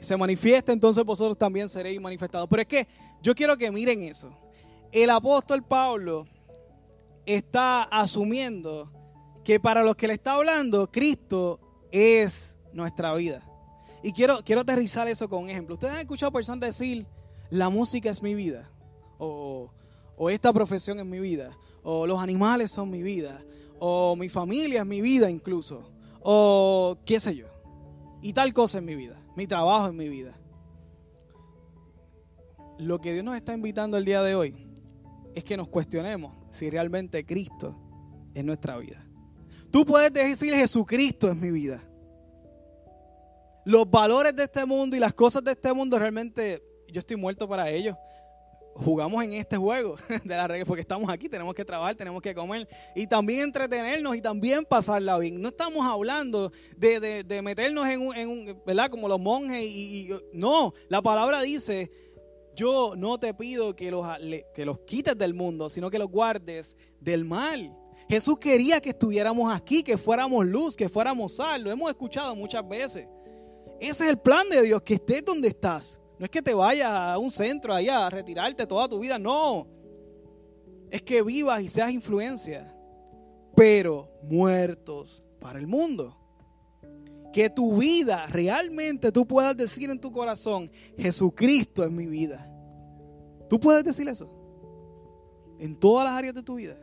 [0.00, 2.48] se manifiesta, entonces vosotros también seréis manifestados.
[2.48, 2.88] Pero es que
[3.22, 4.30] yo quiero que miren eso.
[4.92, 6.26] El apóstol Pablo
[7.24, 8.90] está asumiendo
[9.44, 11.60] que para los que le está hablando, Cristo
[11.92, 13.46] es nuestra vida.
[14.02, 15.74] Y quiero, quiero aterrizar eso con un ejemplo.
[15.74, 17.06] Ustedes han escuchado personas decir,
[17.50, 18.68] la música es mi vida,
[19.18, 19.70] o,
[20.28, 23.42] esta profesión es mi vida, o los animales son mi vida,
[23.78, 25.88] o mi familia es mi vida incluso,
[26.20, 27.46] o qué sé yo.
[28.22, 30.34] Y tal cosa es mi vida, mi trabajo es mi vida.
[32.78, 34.69] Lo que Dios nos está invitando el día de hoy
[35.34, 37.76] es que nos cuestionemos si realmente Cristo
[38.34, 39.06] es nuestra vida.
[39.70, 41.82] Tú puedes decir Jesucristo es mi vida
[43.64, 47.48] los valores de este mundo y las cosas de este mundo realmente yo estoy muerto
[47.48, 47.96] para ellos.
[48.74, 52.34] Jugamos en este juego de la regla porque estamos aquí, tenemos que trabajar, tenemos que
[52.34, 55.40] comer y también entretenernos y también pasarla bien.
[55.40, 58.88] No estamos hablando de, meternos en un, ¿verdad?
[58.88, 61.90] Como los monjes y, no, la palabra dice,
[62.60, 64.06] yo no te pido que los,
[64.54, 67.74] que los quites del mundo, sino que los guardes del mal.
[68.06, 71.62] Jesús quería que estuviéramos aquí, que fuéramos luz, que fuéramos sal.
[71.62, 73.08] Lo hemos escuchado muchas veces.
[73.80, 76.90] Ese es el plan de Dios, que estés donde estás, No es que te vayas
[76.92, 79.66] a un centro allá a retirarte toda tu vida, no.
[80.90, 82.76] Es que vivas y seas influencia,
[83.56, 86.19] pero muertos para el mundo.
[87.32, 92.46] Que tu vida realmente tú puedas decir en tu corazón, Jesucristo es mi vida.
[93.48, 94.30] Tú puedes decir eso
[95.58, 96.76] en todas las áreas de tu vida.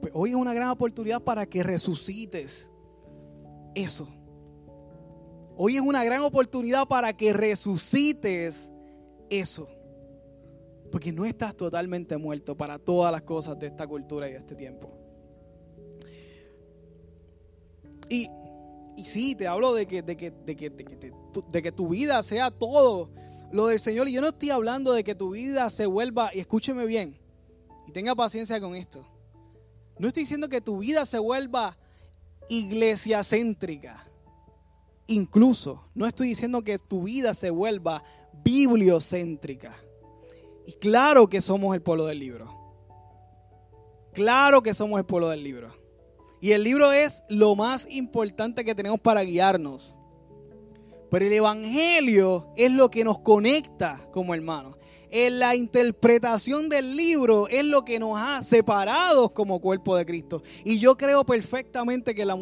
[0.00, 2.70] Pues hoy es una gran oportunidad para que resucites
[3.74, 4.08] eso.
[5.56, 8.72] Hoy es una gran oportunidad para que resucites
[9.30, 9.68] eso.
[10.90, 14.54] Porque no estás totalmente muerto para todas las cosas de esta cultura y de este
[14.54, 14.90] tiempo.
[18.08, 18.28] Y,
[18.96, 22.50] y sí, te hablo de que, de que, de que, de que tu vida sea
[22.50, 23.10] todo
[23.50, 24.08] lo del Señor.
[24.08, 27.18] Y yo no estoy hablando de que tu vida se vuelva, y escúcheme bien,
[27.86, 29.06] y tenga paciencia con esto.
[29.98, 31.78] No estoy diciendo que tu vida se vuelva
[32.48, 34.06] iglesia céntrica.
[35.06, 38.02] Incluso no estoy diciendo que tu vida se vuelva
[38.44, 39.76] bibliocéntrica.
[40.66, 42.62] Y claro que somos el pueblo del libro.
[44.12, 45.81] Claro que somos el pueblo del libro.
[46.42, 49.94] Y el libro es lo más importante que tenemos para guiarnos.
[51.08, 54.76] Pero el Evangelio es lo que nos conecta como hermanos
[55.12, 60.42] en la interpretación del libro es lo que nos ha separado como cuerpo de Cristo.
[60.64, 62.34] Y yo creo perfectamente que la,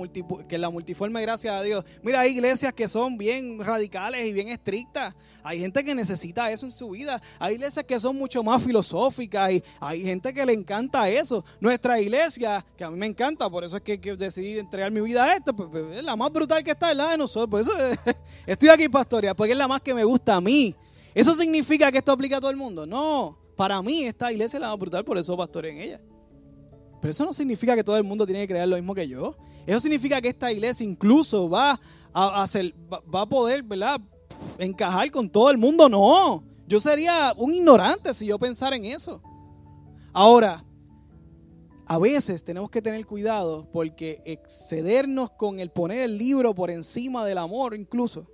[0.48, 1.84] que la multiforme, gracias a Dios.
[2.00, 5.14] Mira, hay iglesias que son bien radicales y bien estrictas.
[5.42, 7.20] Hay gente que necesita eso en su vida.
[7.40, 11.44] Hay iglesias que son mucho más filosóficas y hay gente que le encanta eso.
[11.58, 15.24] Nuestra iglesia, que a mí me encanta, por eso es que, decidí entregar mi vida
[15.24, 17.50] a esta, pues, pues, es la más brutal que está, es la de nosotros.
[17.50, 17.72] Por eso
[18.46, 20.76] estoy aquí, pastoria, porque es la más que me gusta a mí.
[21.14, 22.86] ¿Eso significa que esto aplica a todo el mundo?
[22.86, 23.38] No.
[23.56, 26.00] Para mí esta iglesia es la más brutal, por eso pastoré en ella.
[27.00, 29.36] Pero eso no significa que todo el mundo tiene que creer lo mismo que yo.
[29.66, 31.80] Eso significa que esta iglesia incluso va
[32.12, 32.46] a,
[33.14, 34.00] va, a poder, ¿verdad?
[34.58, 35.88] Encajar con todo el mundo.
[35.88, 36.44] No.
[36.66, 39.22] Yo sería un ignorante si yo pensara en eso.
[40.12, 40.64] Ahora,
[41.86, 47.24] a veces tenemos que tener cuidado porque excedernos con el poner el libro por encima
[47.24, 48.26] del amor incluso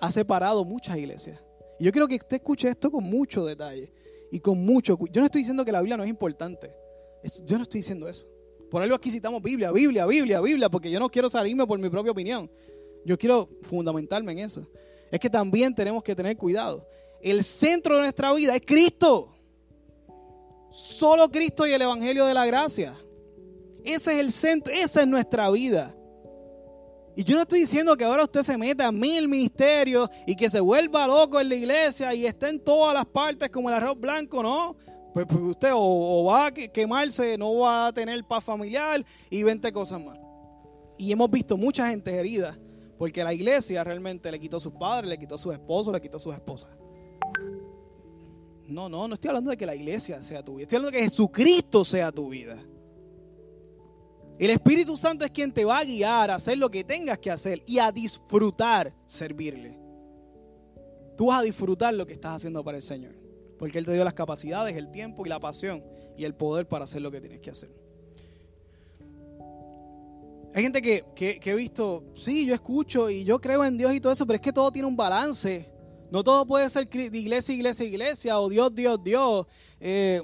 [0.00, 1.40] ha separado muchas iglesias.
[1.78, 3.92] Y yo quiero que usted escuche esto con mucho detalle
[4.30, 6.72] y con mucho Yo no estoy diciendo que la Biblia no es importante.
[7.44, 8.26] Yo no estoy diciendo eso.
[8.70, 11.88] Por algo aquí citamos Biblia, Biblia, Biblia, Biblia, porque yo no quiero salirme por mi
[11.88, 12.50] propia opinión.
[13.04, 14.66] Yo quiero fundamentarme en eso.
[15.10, 16.86] Es que también tenemos que tener cuidado.
[17.22, 19.34] El centro de nuestra vida es Cristo.
[20.70, 22.98] Solo Cristo y el Evangelio de la Gracia.
[23.84, 25.94] Ese es el centro, esa es nuestra vida.
[27.16, 30.50] Y yo no estoy diciendo que ahora usted se meta a mil ministerios y que
[30.50, 33.98] se vuelva loco en la iglesia y esté en todas las partes como el arroz
[33.98, 34.76] blanco, ¿no?
[35.12, 39.72] Pues, pues usted o, va a quemarse, no va a tener paz familiar y 20
[39.72, 40.18] cosas más.
[40.98, 42.58] Y hemos visto mucha gente herida
[42.98, 46.00] porque la iglesia realmente le quitó a sus padres, le quitó a sus esposos, le
[46.00, 46.70] quitó a sus esposas.
[48.66, 50.62] No, no, no estoy hablando de que la iglesia sea tu vida.
[50.64, 52.58] Estoy hablando de que Jesucristo sea tu vida.
[54.38, 57.30] El Espíritu Santo es quien te va a guiar a hacer lo que tengas que
[57.30, 59.78] hacer y a disfrutar servirle.
[61.16, 63.14] Tú vas a disfrutar lo que estás haciendo para el Señor.
[63.58, 65.84] Porque Él te dio las capacidades, el tiempo y la pasión
[66.16, 67.70] y el poder para hacer lo que tienes que hacer.
[70.52, 74.12] Hay gente que, he visto, sí, yo escucho y yo creo en Dios y todo
[74.12, 75.68] eso, pero es que todo tiene un balance.
[76.10, 79.46] No todo puede ser iglesia, iglesia, iglesia o Dios, Dios, Dios.
[79.80, 80.22] Eh,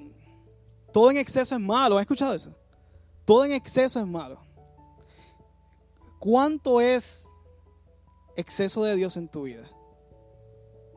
[0.93, 1.97] todo en exceso es malo.
[1.97, 2.55] ¿Has escuchado eso?
[3.31, 4.41] Todo en exceso es malo.
[6.19, 7.29] ¿Cuánto es
[8.35, 9.71] exceso de Dios en tu vida?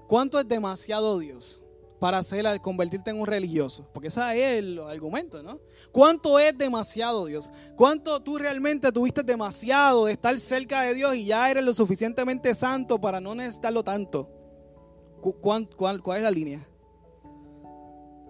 [0.08, 1.62] ¿Cuánto es demasiado Dios
[2.00, 3.88] para hacer, convertirte en un religioso?
[3.94, 5.60] Porque ese es el argumento, ¿no?
[5.92, 7.52] ¿Cuánto es demasiado Dios?
[7.76, 12.56] ¿Cuánto tú realmente tuviste demasiado de estar cerca de Dios y ya eres lo suficientemente
[12.56, 14.28] santo para no necesitarlo tanto?
[15.40, 16.68] ¿Cuál, cuál es la línea?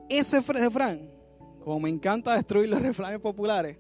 [0.10, 1.10] Ese refrán,
[1.64, 3.78] como me encanta destruir los refranes populares,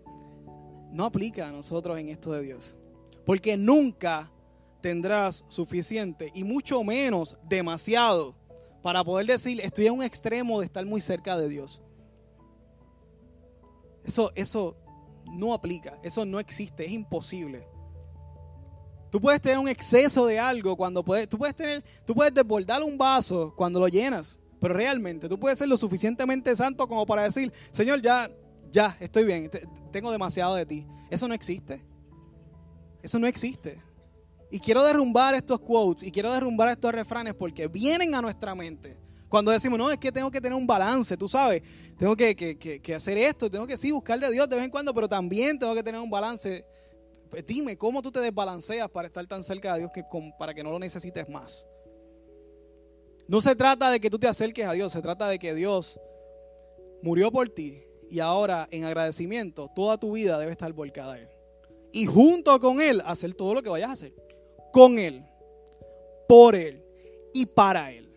[0.93, 2.77] no aplica a nosotros en esto de Dios.
[3.25, 4.32] Porque nunca
[4.79, 8.36] tendrás suficiente y mucho menos demasiado
[8.82, 11.82] para poder decir estoy en un extremo de estar muy cerca de Dios.
[14.03, 14.75] Eso, eso
[15.25, 17.65] no aplica, eso no existe, es imposible.
[19.10, 22.84] Tú puedes tener un exceso de algo cuando puedes, tú puedes tener, tú puedes desbordar
[22.84, 27.23] un vaso cuando lo llenas, pero realmente tú puedes ser lo suficientemente santo como para
[27.23, 28.29] decir, Señor, ya
[28.73, 29.51] ya, estoy bien,
[29.91, 30.88] tengo demasiado de ti.
[31.12, 31.79] Eso no existe.
[33.03, 33.79] Eso no existe.
[34.49, 38.97] Y quiero derrumbar estos quotes y quiero derrumbar estos refranes porque vienen a nuestra mente.
[39.29, 41.62] Cuando decimos, no, es que tengo que tener un balance, tú sabes,
[41.97, 44.93] tengo que, que, hacer esto, tengo que sí buscar de Dios de vez en cuando,
[44.93, 46.65] pero también tengo que tener un balance.
[47.29, 50.03] Pues dime, ¿cómo tú te desbalanceas para estar tan cerca de Dios que,
[50.39, 51.67] para que no lo necesites más?
[53.27, 55.99] No se trata de que tú te acerques a Dios, se trata de que Dios
[57.03, 57.83] murió por ti
[58.13, 61.28] y ahora en agradecimiento toda tu vida debe estar volcada a Él.
[61.91, 64.13] Y junto con Él hacer todo lo que vayas a hacer.
[64.71, 65.26] Con Él,
[66.30, 66.84] por Él
[67.34, 68.08] y para Él.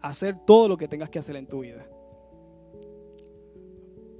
[0.00, 1.86] Hacer todo lo que tengas que hacer en tu vida.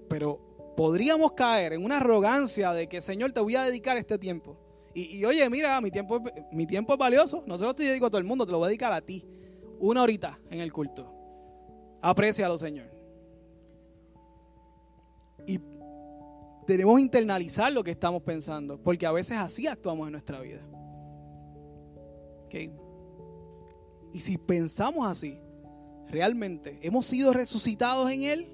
[0.07, 0.39] Pero
[0.77, 4.59] podríamos caer en una arrogancia de que, Señor, te voy a dedicar este tiempo.
[4.93, 6.21] Y, oye, mira, mi tiempo,
[6.53, 7.43] mi tiempo es valioso.
[7.47, 9.01] No se lo estoy dedico a todo el mundo, te lo voy a dedicar a
[9.01, 9.25] ti.
[9.79, 11.11] Una horita en el culto.
[12.03, 12.98] Aprecialo, Señor.
[16.69, 20.61] Debemos internalizar lo que estamos pensando, porque a veces así actuamos en nuestra vida.
[24.13, 25.41] Y si pensamos así,
[26.09, 28.53] realmente hemos sido resucitados en Él,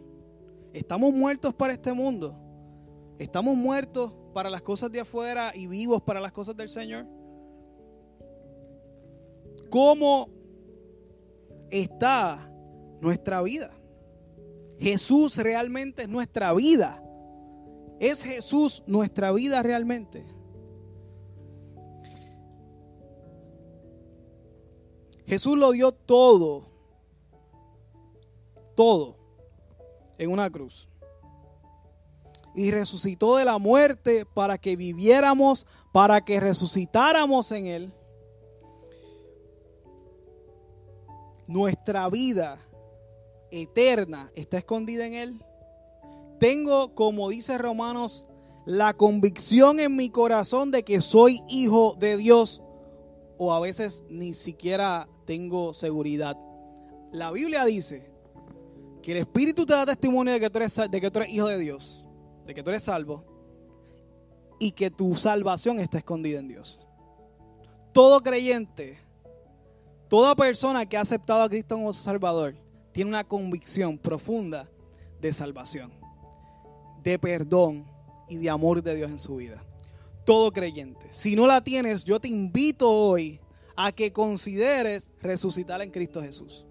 [0.73, 2.37] estamos muertos para este mundo,
[3.19, 7.07] estamos muertos para las cosas de afuera y vivos para las cosas del Señor.
[9.71, 10.31] ¿Cómo
[11.71, 12.49] está
[13.01, 13.73] nuestra vida?
[14.79, 17.04] Jesús realmente es nuestra vida.
[18.01, 20.25] ¿Es Jesús nuestra vida realmente?
[25.27, 26.67] Jesús lo dio todo,
[28.75, 29.17] todo,
[30.19, 30.89] en una cruz.
[32.55, 37.93] Y resucitó de la muerte para que viviéramos, para que resucitáramos en Él.
[41.49, 42.59] Nuestra vida
[43.51, 45.44] eterna está escondida en Él.
[46.39, 48.27] Tengo, como dice Romanos,
[48.67, 52.63] la convicción en mi corazón de que soy hijo de Dios.
[53.37, 56.37] O a veces ni siquiera tengo seguridad.
[57.13, 58.11] La Biblia dice
[59.03, 61.47] que el Espíritu te da testimonio de que tú eres, de que tú eres hijo
[61.47, 62.07] de Dios,
[62.47, 63.25] de que tú eres salvo
[64.59, 66.81] y que tu salvación está escondida en Dios.
[67.93, 68.99] Todo creyente,
[70.09, 72.57] toda persona que ha aceptado a Cristo como su Salvador,
[72.93, 74.71] tiene una convicción profunda
[75.21, 75.93] de salvación,
[77.05, 77.87] de perdón
[78.29, 79.63] y de amor de Dios en su vida.
[80.25, 81.07] Todo creyente.
[81.13, 83.39] Si no la tienes, yo te invito hoy
[83.77, 86.67] a que consideres resucitar en Cristo Jesús.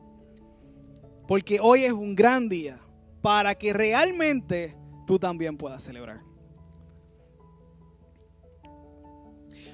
[1.28, 2.80] Porque hoy es un gran día
[3.22, 6.22] para que realmente tú también puedas celebrar.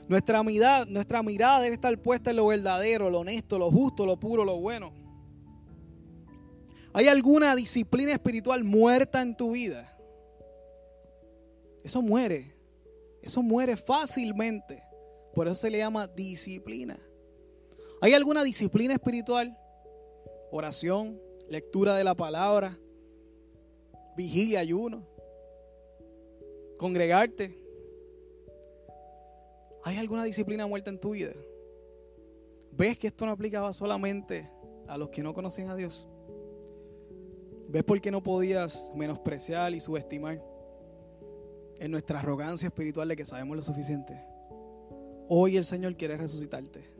[0.07, 4.19] Nuestra mirada, nuestra mirada debe estar puesta en lo verdadero, lo honesto, lo justo, lo
[4.19, 4.91] puro, lo bueno.
[6.93, 9.88] ¿Hay alguna disciplina espiritual muerta en tu vida?
[11.83, 12.53] Eso muere.
[13.21, 14.81] Eso muere fácilmente.
[15.33, 16.99] Por eso se le llama disciplina.
[18.01, 19.57] ¿Hay alguna disciplina espiritual?
[20.51, 22.77] Oración, lectura de la palabra,
[24.15, 25.05] vigilia, ayuno,
[26.77, 27.57] congregarte.
[29.83, 31.33] ¿Hay alguna disciplina muerta en tu vida?
[32.71, 34.49] ¿Ves que esto no aplicaba solamente
[34.87, 36.07] a los que no conocen a Dios?
[37.67, 40.41] ¿Ves por qué no podías menospreciar y subestimar
[41.79, 44.21] en nuestra arrogancia espiritual de que sabemos lo suficiente?
[45.27, 46.91] Hoy el Señor quiere resucitarte.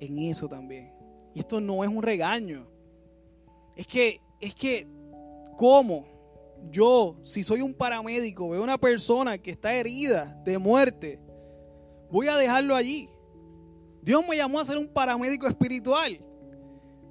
[0.00, 0.92] En eso también.
[1.34, 2.66] Y esto no es un regaño.
[3.74, 4.86] Es que, es que,
[5.56, 6.06] ¿cómo?
[6.70, 11.20] Yo, si soy un paramédico, veo una persona que está herida de muerte,
[12.10, 13.08] voy a dejarlo allí.
[14.02, 16.20] Dios me llamó a ser un paramédico espiritual.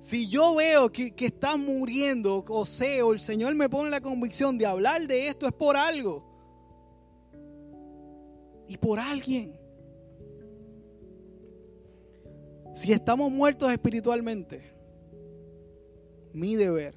[0.06, 4.68] Si yo veo que, está muriendo, o o el Señor me pone la convicción de
[4.68, 6.24] hablar de esto, es por algo.
[8.68, 9.60] Y por alguien.
[12.76, 14.72] Si estamos muertos espiritualmente,
[16.34, 16.94] mi deber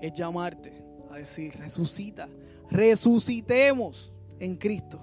[0.00, 0.80] es llamarte
[1.10, 2.28] a decir, resucita,
[2.70, 5.00] resucitemos en Cristo.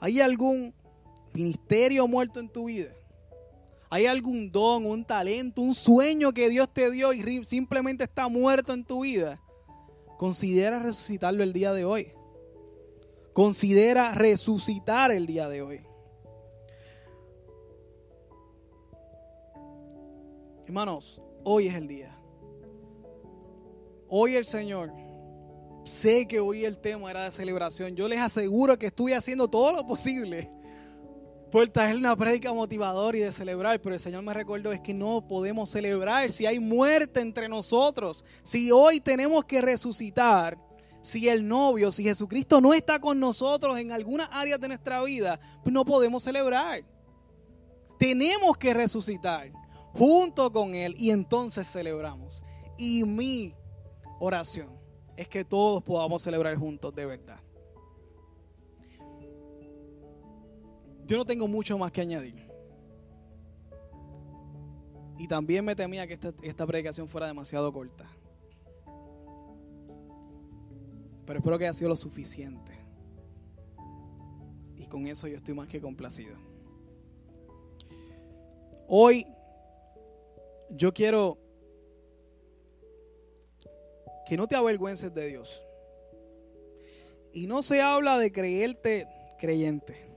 [0.00, 0.74] ¿Hay algún
[1.34, 2.92] ministerio muerto en tu vida?
[3.90, 8.72] ¿Hay algún don, un talento, un sueño que Dios te dio y simplemente está muerto
[8.72, 9.38] en tu vida?
[10.16, 12.12] Considera resucitarlo el día de hoy.
[13.34, 15.86] Considera resucitar el día de hoy.
[20.64, 22.18] Hermanos, hoy es el día.
[24.08, 24.90] Hoy el Señor,
[25.84, 27.94] sé que hoy el tema era de celebración.
[27.94, 30.50] Yo les aseguro que estoy haciendo todo lo posible
[31.52, 34.94] por traer una prédica motivadora y de celebrar, pero el Señor me recordó es que
[34.94, 38.24] no podemos celebrar si hay muerte entre nosotros.
[38.42, 40.58] Si hoy tenemos que resucitar,
[41.02, 45.38] si el novio, si Jesucristo no está con nosotros en algunas áreas de nuestra vida,
[45.62, 46.84] pues no podemos celebrar.
[47.98, 49.52] Tenemos que resucitar
[49.92, 52.42] junto con Él y entonces celebramos.
[52.78, 53.54] Y mi
[54.20, 54.70] oración
[55.18, 57.40] es que todos podamos celebrar juntos de verdad.
[61.12, 62.34] Yo no tengo mucho más que añadir.
[65.18, 68.10] Y también me temía que esta, esta predicación fuera demasiado corta.
[71.26, 72.72] Pero espero que haya sido lo suficiente.
[74.78, 76.34] Y con eso yo estoy más que complacido.
[78.88, 79.26] Hoy
[80.70, 81.36] yo quiero
[84.26, 85.62] que no te avergüences de Dios.
[87.34, 89.06] Y no se habla de creerte
[89.38, 90.11] creyente.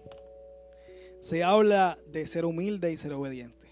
[1.25, 3.71] Se habla de ser humilde y ser obediente.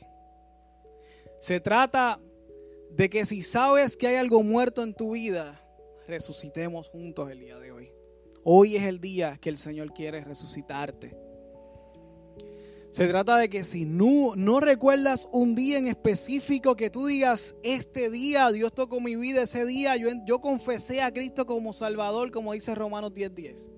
[1.39, 2.19] Se trata
[2.89, 5.61] de que si sabes que hay algo muerto en tu vida,
[6.07, 7.91] resucitemos juntos el día de hoy.
[8.43, 11.15] Hoy es el día que el Señor quiere resucitarte.
[12.89, 17.55] Se trata de que si no, no recuerdas un día en específico que tú digas,
[17.61, 22.31] este día Dios tocó mi vida, ese día yo, yo confesé a Cristo como Salvador,
[22.31, 23.69] como dice Romanos 10:10.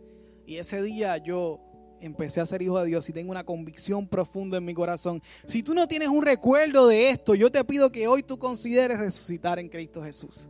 [0.45, 1.59] Y ese día yo
[1.99, 5.21] empecé a ser hijo de Dios y tengo una convicción profunda en mi corazón.
[5.45, 8.99] Si tú no tienes un recuerdo de esto, yo te pido que hoy tú consideres
[8.99, 10.49] resucitar en Cristo Jesús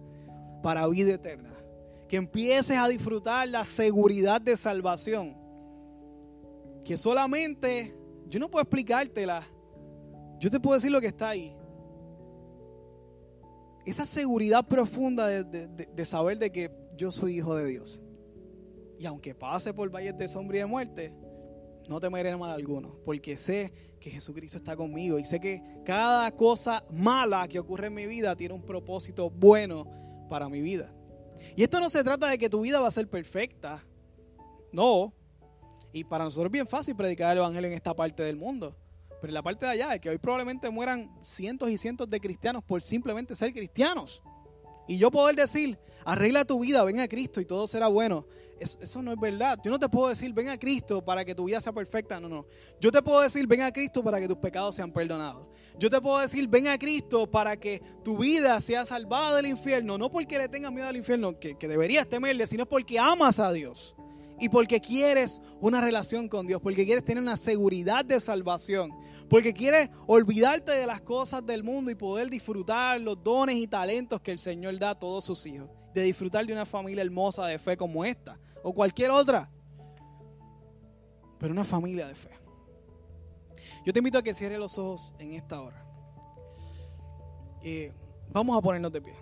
[0.62, 1.52] para vida eterna.
[2.08, 5.36] Que empieces a disfrutar la seguridad de salvación.
[6.84, 7.96] Que solamente
[8.28, 9.46] yo no puedo explicártela.
[10.40, 11.56] Yo te puedo decir lo que está ahí.
[13.86, 18.02] Esa seguridad profunda de, saber de que yo soy hijo de Dios.
[18.98, 21.14] Y aunque pase por valles de sombra y de muerte,
[21.88, 26.84] no temeré mal alguno, porque sé que Jesucristo está conmigo y sé que cada cosa
[26.92, 29.88] mala que ocurre en mi vida tiene un propósito bueno
[30.30, 30.94] para mi vida.
[31.56, 33.86] Y esto no se trata de que tu vida va a ser perfecta.
[34.72, 35.14] No,
[35.96, 38.76] y para nosotros es bien fácil predicar el Evangelio en esta parte del mundo.
[39.22, 42.20] Pero en la parte de allá, de que hoy probablemente mueran cientos y cientos de
[42.20, 44.22] cristianos por simplemente ser cristianos.
[44.88, 48.28] Y yo poder decir, arregla tu vida, ven a Cristo y todo será bueno.
[48.60, 49.60] Eso, no es verdad.
[49.64, 52.20] Yo no te puedo decir, ven a Cristo para que tu vida sea perfecta.
[52.20, 52.46] No, no.
[52.80, 55.48] Yo te puedo decir, ven a Cristo para que tus pecados sean perdonados.
[55.78, 59.98] Yo te puedo decir, ven a Cristo para que tu vida sea salvada del infierno.
[59.98, 63.52] No porque le tengas miedo al infierno, que, que deberías temerle, sino porque amas a
[63.52, 63.96] Dios
[64.40, 68.92] y porque quieres una relación con Dios, porque quieres tener una seguridad de salvación,
[69.30, 74.22] porque quieres olvidarte de las cosas del mundo y poder disfrutar los dones y talentos
[74.22, 77.58] que el Señor da a todos sus hijos, de disfrutar de una familia hermosa de
[77.58, 79.50] fe como esta o cualquier otra,
[81.40, 82.32] pero una familia de fe.
[83.86, 85.86] Yo te invito a que cierres los ojos en esta hora.
[87.62, 87.94] Eh,
[88.32, 89.14] vamos a ponernos de pie.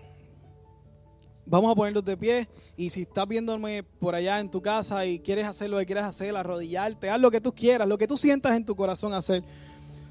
[1.45, 2.47] Vamos a ponernos de pie
[2.77, 6.05] y si estás viéndome por allá en tu casa y quieres hacer lo que quieras
[6.05, 9.43] hacer, arrodillarte, haz lo que tú quieras, lo que tú sientas en tu corazón hacer.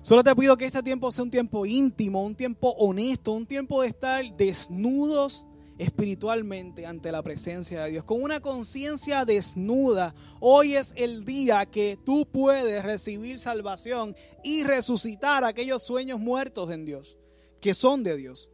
[0.03, 3.83] Solo te pido que este tiempo sea un tiempo íntimo, un tiempo honesto, un tiempo
[3.83, 5.47] de estar desnudos
[5.79, 10.13] espiritualmente ante la presencia de Dios, con una conciencia desnuda.
[10.41, 16.85] Hoy es el día que tú puedes recibir salvación y resucitar aquellos sueños muertos en
[16.85, 17.17] Dios,
[17.61, 18.51] que son de Dios.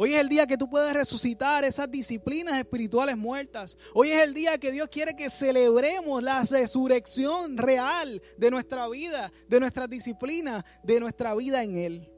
[0.00, 3.76] Hoy es el día que tú puedes resucitar esas disciplinas espirituales muertas.
[3.92, 9.32] Hoy es el día que Dios quiere que celebremos la resurrección real de nuestra vida,
[9.48, 12.12] de nuestra disciplina, de nuestra vida en Él.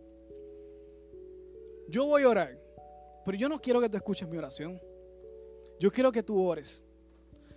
[1.88, 2.60] Yo voy a orar,
[3.24, 4.78] pero yo no quiero que tú escuches mi oración.
[5.78, 6.82] Yo quiero que tú ores.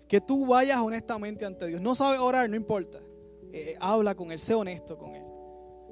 [0.08, 1.82] Que tú vayas honestamente ante Dios.
[1.82, 3.02] No sabes orar, no importa.
[3.52, 5.26] Eh, habla con Él, sé honesto con Él.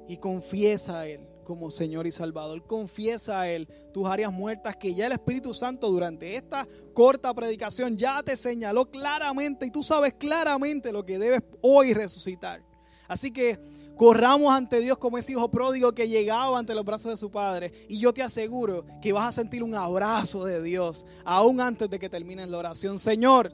[0.08, 2.66] Y confiesa a Él como Señor y Salvador.
[2.66, 7.96] Confiesa a Él tus áreas muertas que ya el Espíritu Santo durante esta corta predicación
[7.96, 12.62] ya te señaló claramente y tú sabes claramente lo que debes hoy resucitar.
[13.08, 13.58] Así que
[13.96, 17.72] corramos ante Dios como ese hijo pródigo que llegaba ante los brazos de su padre.
[17.88, 21.98] Y yo te aseguro que vas a sentir un abrazo de Dios aún antes de
[21.98, 22.98] que termine la oración.
[22.98, 23.52] Señor,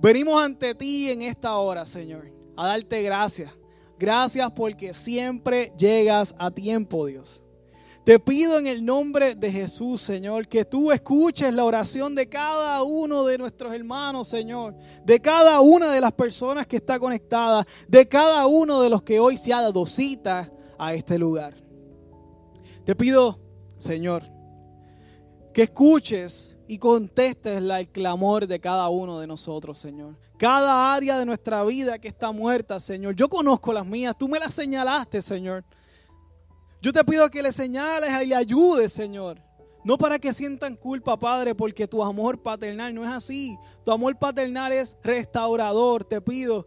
[0.00, 3.52] venimos ante ti en esta hora, Señor, a darte gracias
[4.02, 7.44] Gracias porque siempre llegas a tiempo, Dios.
[8.04, 12.82] Te pido en el nombre de Jesús, Señor, que tú escuches la oración de cada
[12.82, 14.74] uno de nuestros hermanos, Señor,
[15.04, 19.20] de cada una de las personas que está conectada, de cada uno de los que
[19.20, 21.54] hoy se ha dado cita a este lugar.
[22.84, 23.38] Te pido,
[23.78, 24.24] Señor,
[25.54, 30.16] que escuches y contestes el clamor de cada uno de nosotros, Señor.
[30.38, 33.14] Cada área de nuestra vida que está muerta, Señor.
[33.14, 35.64] Yo conozco las mías, tú me las señalaste, Señor.
[36.80, 39.38] Yo te pido que le señales y le ayudes, Señor.
[39.84, 43.58] No para que sientan culpa, Padre, porque tu amor paternal no es así.
[43.84, 46.04] Tu amor paternal es restaurador.
[46.04, 46.66] Te pido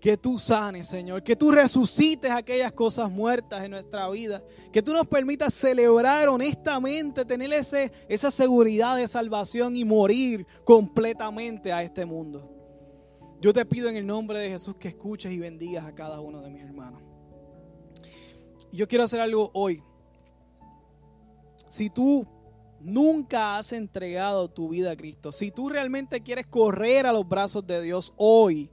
[0.00, 4.42] que tú sanes, Señor, que tú resucites aquellas cosas muertas en nuestra vida,
[4.72, 11.72] que tú nos permitas celebrar honestamente, tener ese, esa seguridad de salvación y morir completamente
[11.72, 12.54] a este mundo.
[13.40, 16.40] Yo te pido en el nombre de Jesús que escuches y bendigas a cada uno
[16.42, 17.02] de mis hermanos.
[18.72, 19.82] Yo quiero hacer algo hoy.
[21.68, 22.26] Si tú
[22.80, 27.66] nunca has entregado tu vida a Cristo, si tú realmente quieres correr a los brazos
[27.66, 28.70] de Dios hoy,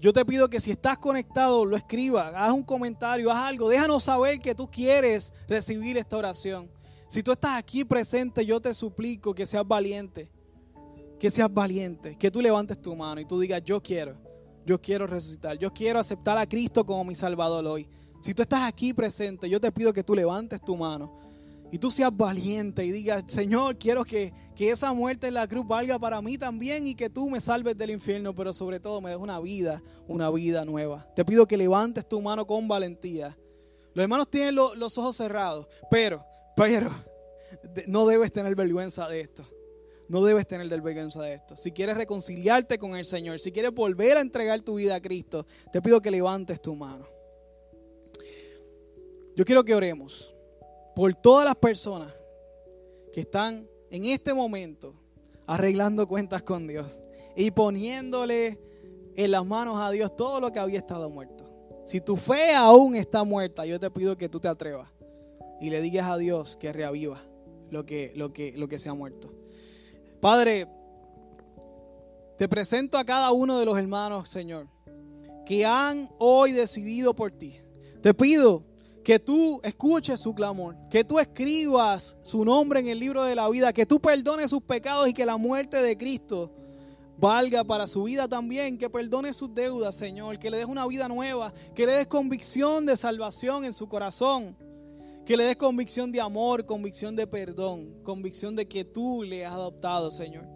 [0.00, 4.04] yo te pido que si estás conectado, lo escribas, haz un comentario, haz algo, déjanos
[4.04, 6.70] saber que tú quieres recibir esta oración.
[7.06, 10.30] Si tú estás aquí presente, yo te suplico que seas valiente,
[11.18, 14.16] que seas valiente, que tú levantes tu mano y tú digas, yo quiero,
[14.64, 17.86] yo quiero resucitar, yo quiero aceptar a Cristo como mi Salvador hoy.
[18.22, 21.29] Si tú estás aquí presente, yo te pido que tú levantes tu mano
[21.72, 25.66] y tú seas valiente y digas, Señor, quiero que, que, esa muerte en la cruz
[25.66, 29.10] valga para mí también y que tú me salves del infierno, pero sobre todo me
[29.10, 31.06] des una vida, una vida nueva.
[31.14, 33.36] Te pido que levantes tu mano con valentía.
[33.94, 36.24] Los hermanos tienen los ojos cerrados, pero,
[36.56, 36.90] pero,
[37.86, 39.44] no debes tener vergüenza de esto.
[40.08, 41.56] No debes tener vergüenza de esto.
[41.56, 45.46] Si quieres reconciliarte con el Señor, si quieres volver a entregar tu vida a Cristo,
[45.72, 47.06] te pido que levantes tu mano.
[49.36, 50.34] Yo quiero que oremos
[50.94, 52.14] por todas las personas
[53.12, 54.94] que están en este momento
[55.46, 57.02] arreglando cuentas con Dios
[57.36, 58.58] y poniéndole
[59.16, 61.44] en las manos a Dios todo lo que había estado muerto.
[61.84, 64.88] Si tu fe aún está muerta, yo te pido que tú te atrevas
[65.60, 67.22] y le digas a Dios que reaviva
[67.70, 69.32] lo que, lo que, lo que se ha muerto.
[70.20, 70.68] Padre,
[72.38, 74.68] te presento a cada uno de los hermanos, Señor,
[75.44, 77.60] que han hoy decidido por ti.
[78.02, 78.64] Te pido
[79.02, 83.48] que tú escuches su clamor, que tú escribas su nombre en el libro de la
[83.48, 86.52] vida, que tú perdones sus pecados y que la muerte de Cristo
[87.16, 91.08] valga para su vida también, que perdone sus deudas, Señor, que le des una vida
[91.08, 94.56] nueva, que le des convicción de salvación en su corazón,
[95.24, 99.52] que le des convicción de amor, convicción de perdón, convicción de que tú le has
[99.52, 100.46] adoptado, Señor.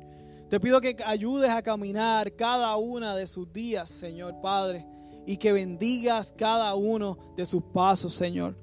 [0.49, 4.87] Te pido que ayudes a caminar cada una de sus días, Señor Padre
[5.27, 8.57] y que bendigas cada uno de sus pasos, Señor.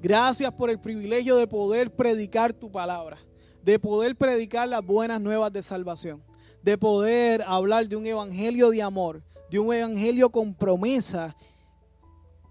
[0.00, 3.18] Gracias por el privilegio de poder predicar tu palabra,
[3.62, 6.22] de poder predicar las buenas nuevas de salvación,
[6.62, 11.36] de poder hablar de un evangelio de amor, de un evangelio con promesa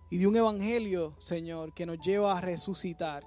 [0.10, 3.26] y de un evangelio, Señor, que nos lleva a resucitar.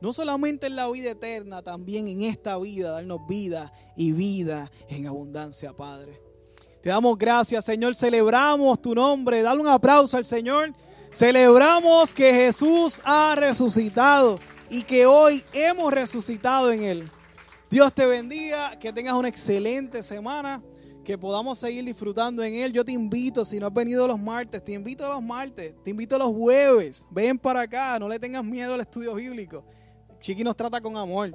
[0.00, 5.06] No solamente en la vida eterna, también en esta vida, darnos vida y vida en
[5.06, 6.25] abundancia, Padre.
[6.86, 7.96] Te damos gracias, Señor.
[7.96, 9.42] Celebramos tu nombre.
[9.42, 10.72] Dale un aplauso al Señor.
[11.12, 14.38] Celebramos que Jesús ha resucitado
[14.70, 17.10] y que hoy hemos resucitado en Él.
[17.68, 20.62] Dios te bendiga, que tengas una excelente semana,
[21.04, 22.72] que podamos seguir disfrutando en Él.
[22.72, 25.90] Yo te invito, si no has venido los martes, te invito a los martes, te
[25.90, 27.04] invito a los jueves.
[27.10, 29.64] Ven para acá, no le tengas miedo al estudio bíblico.
[30.20, 31.34] Chiqui nos trata con amor.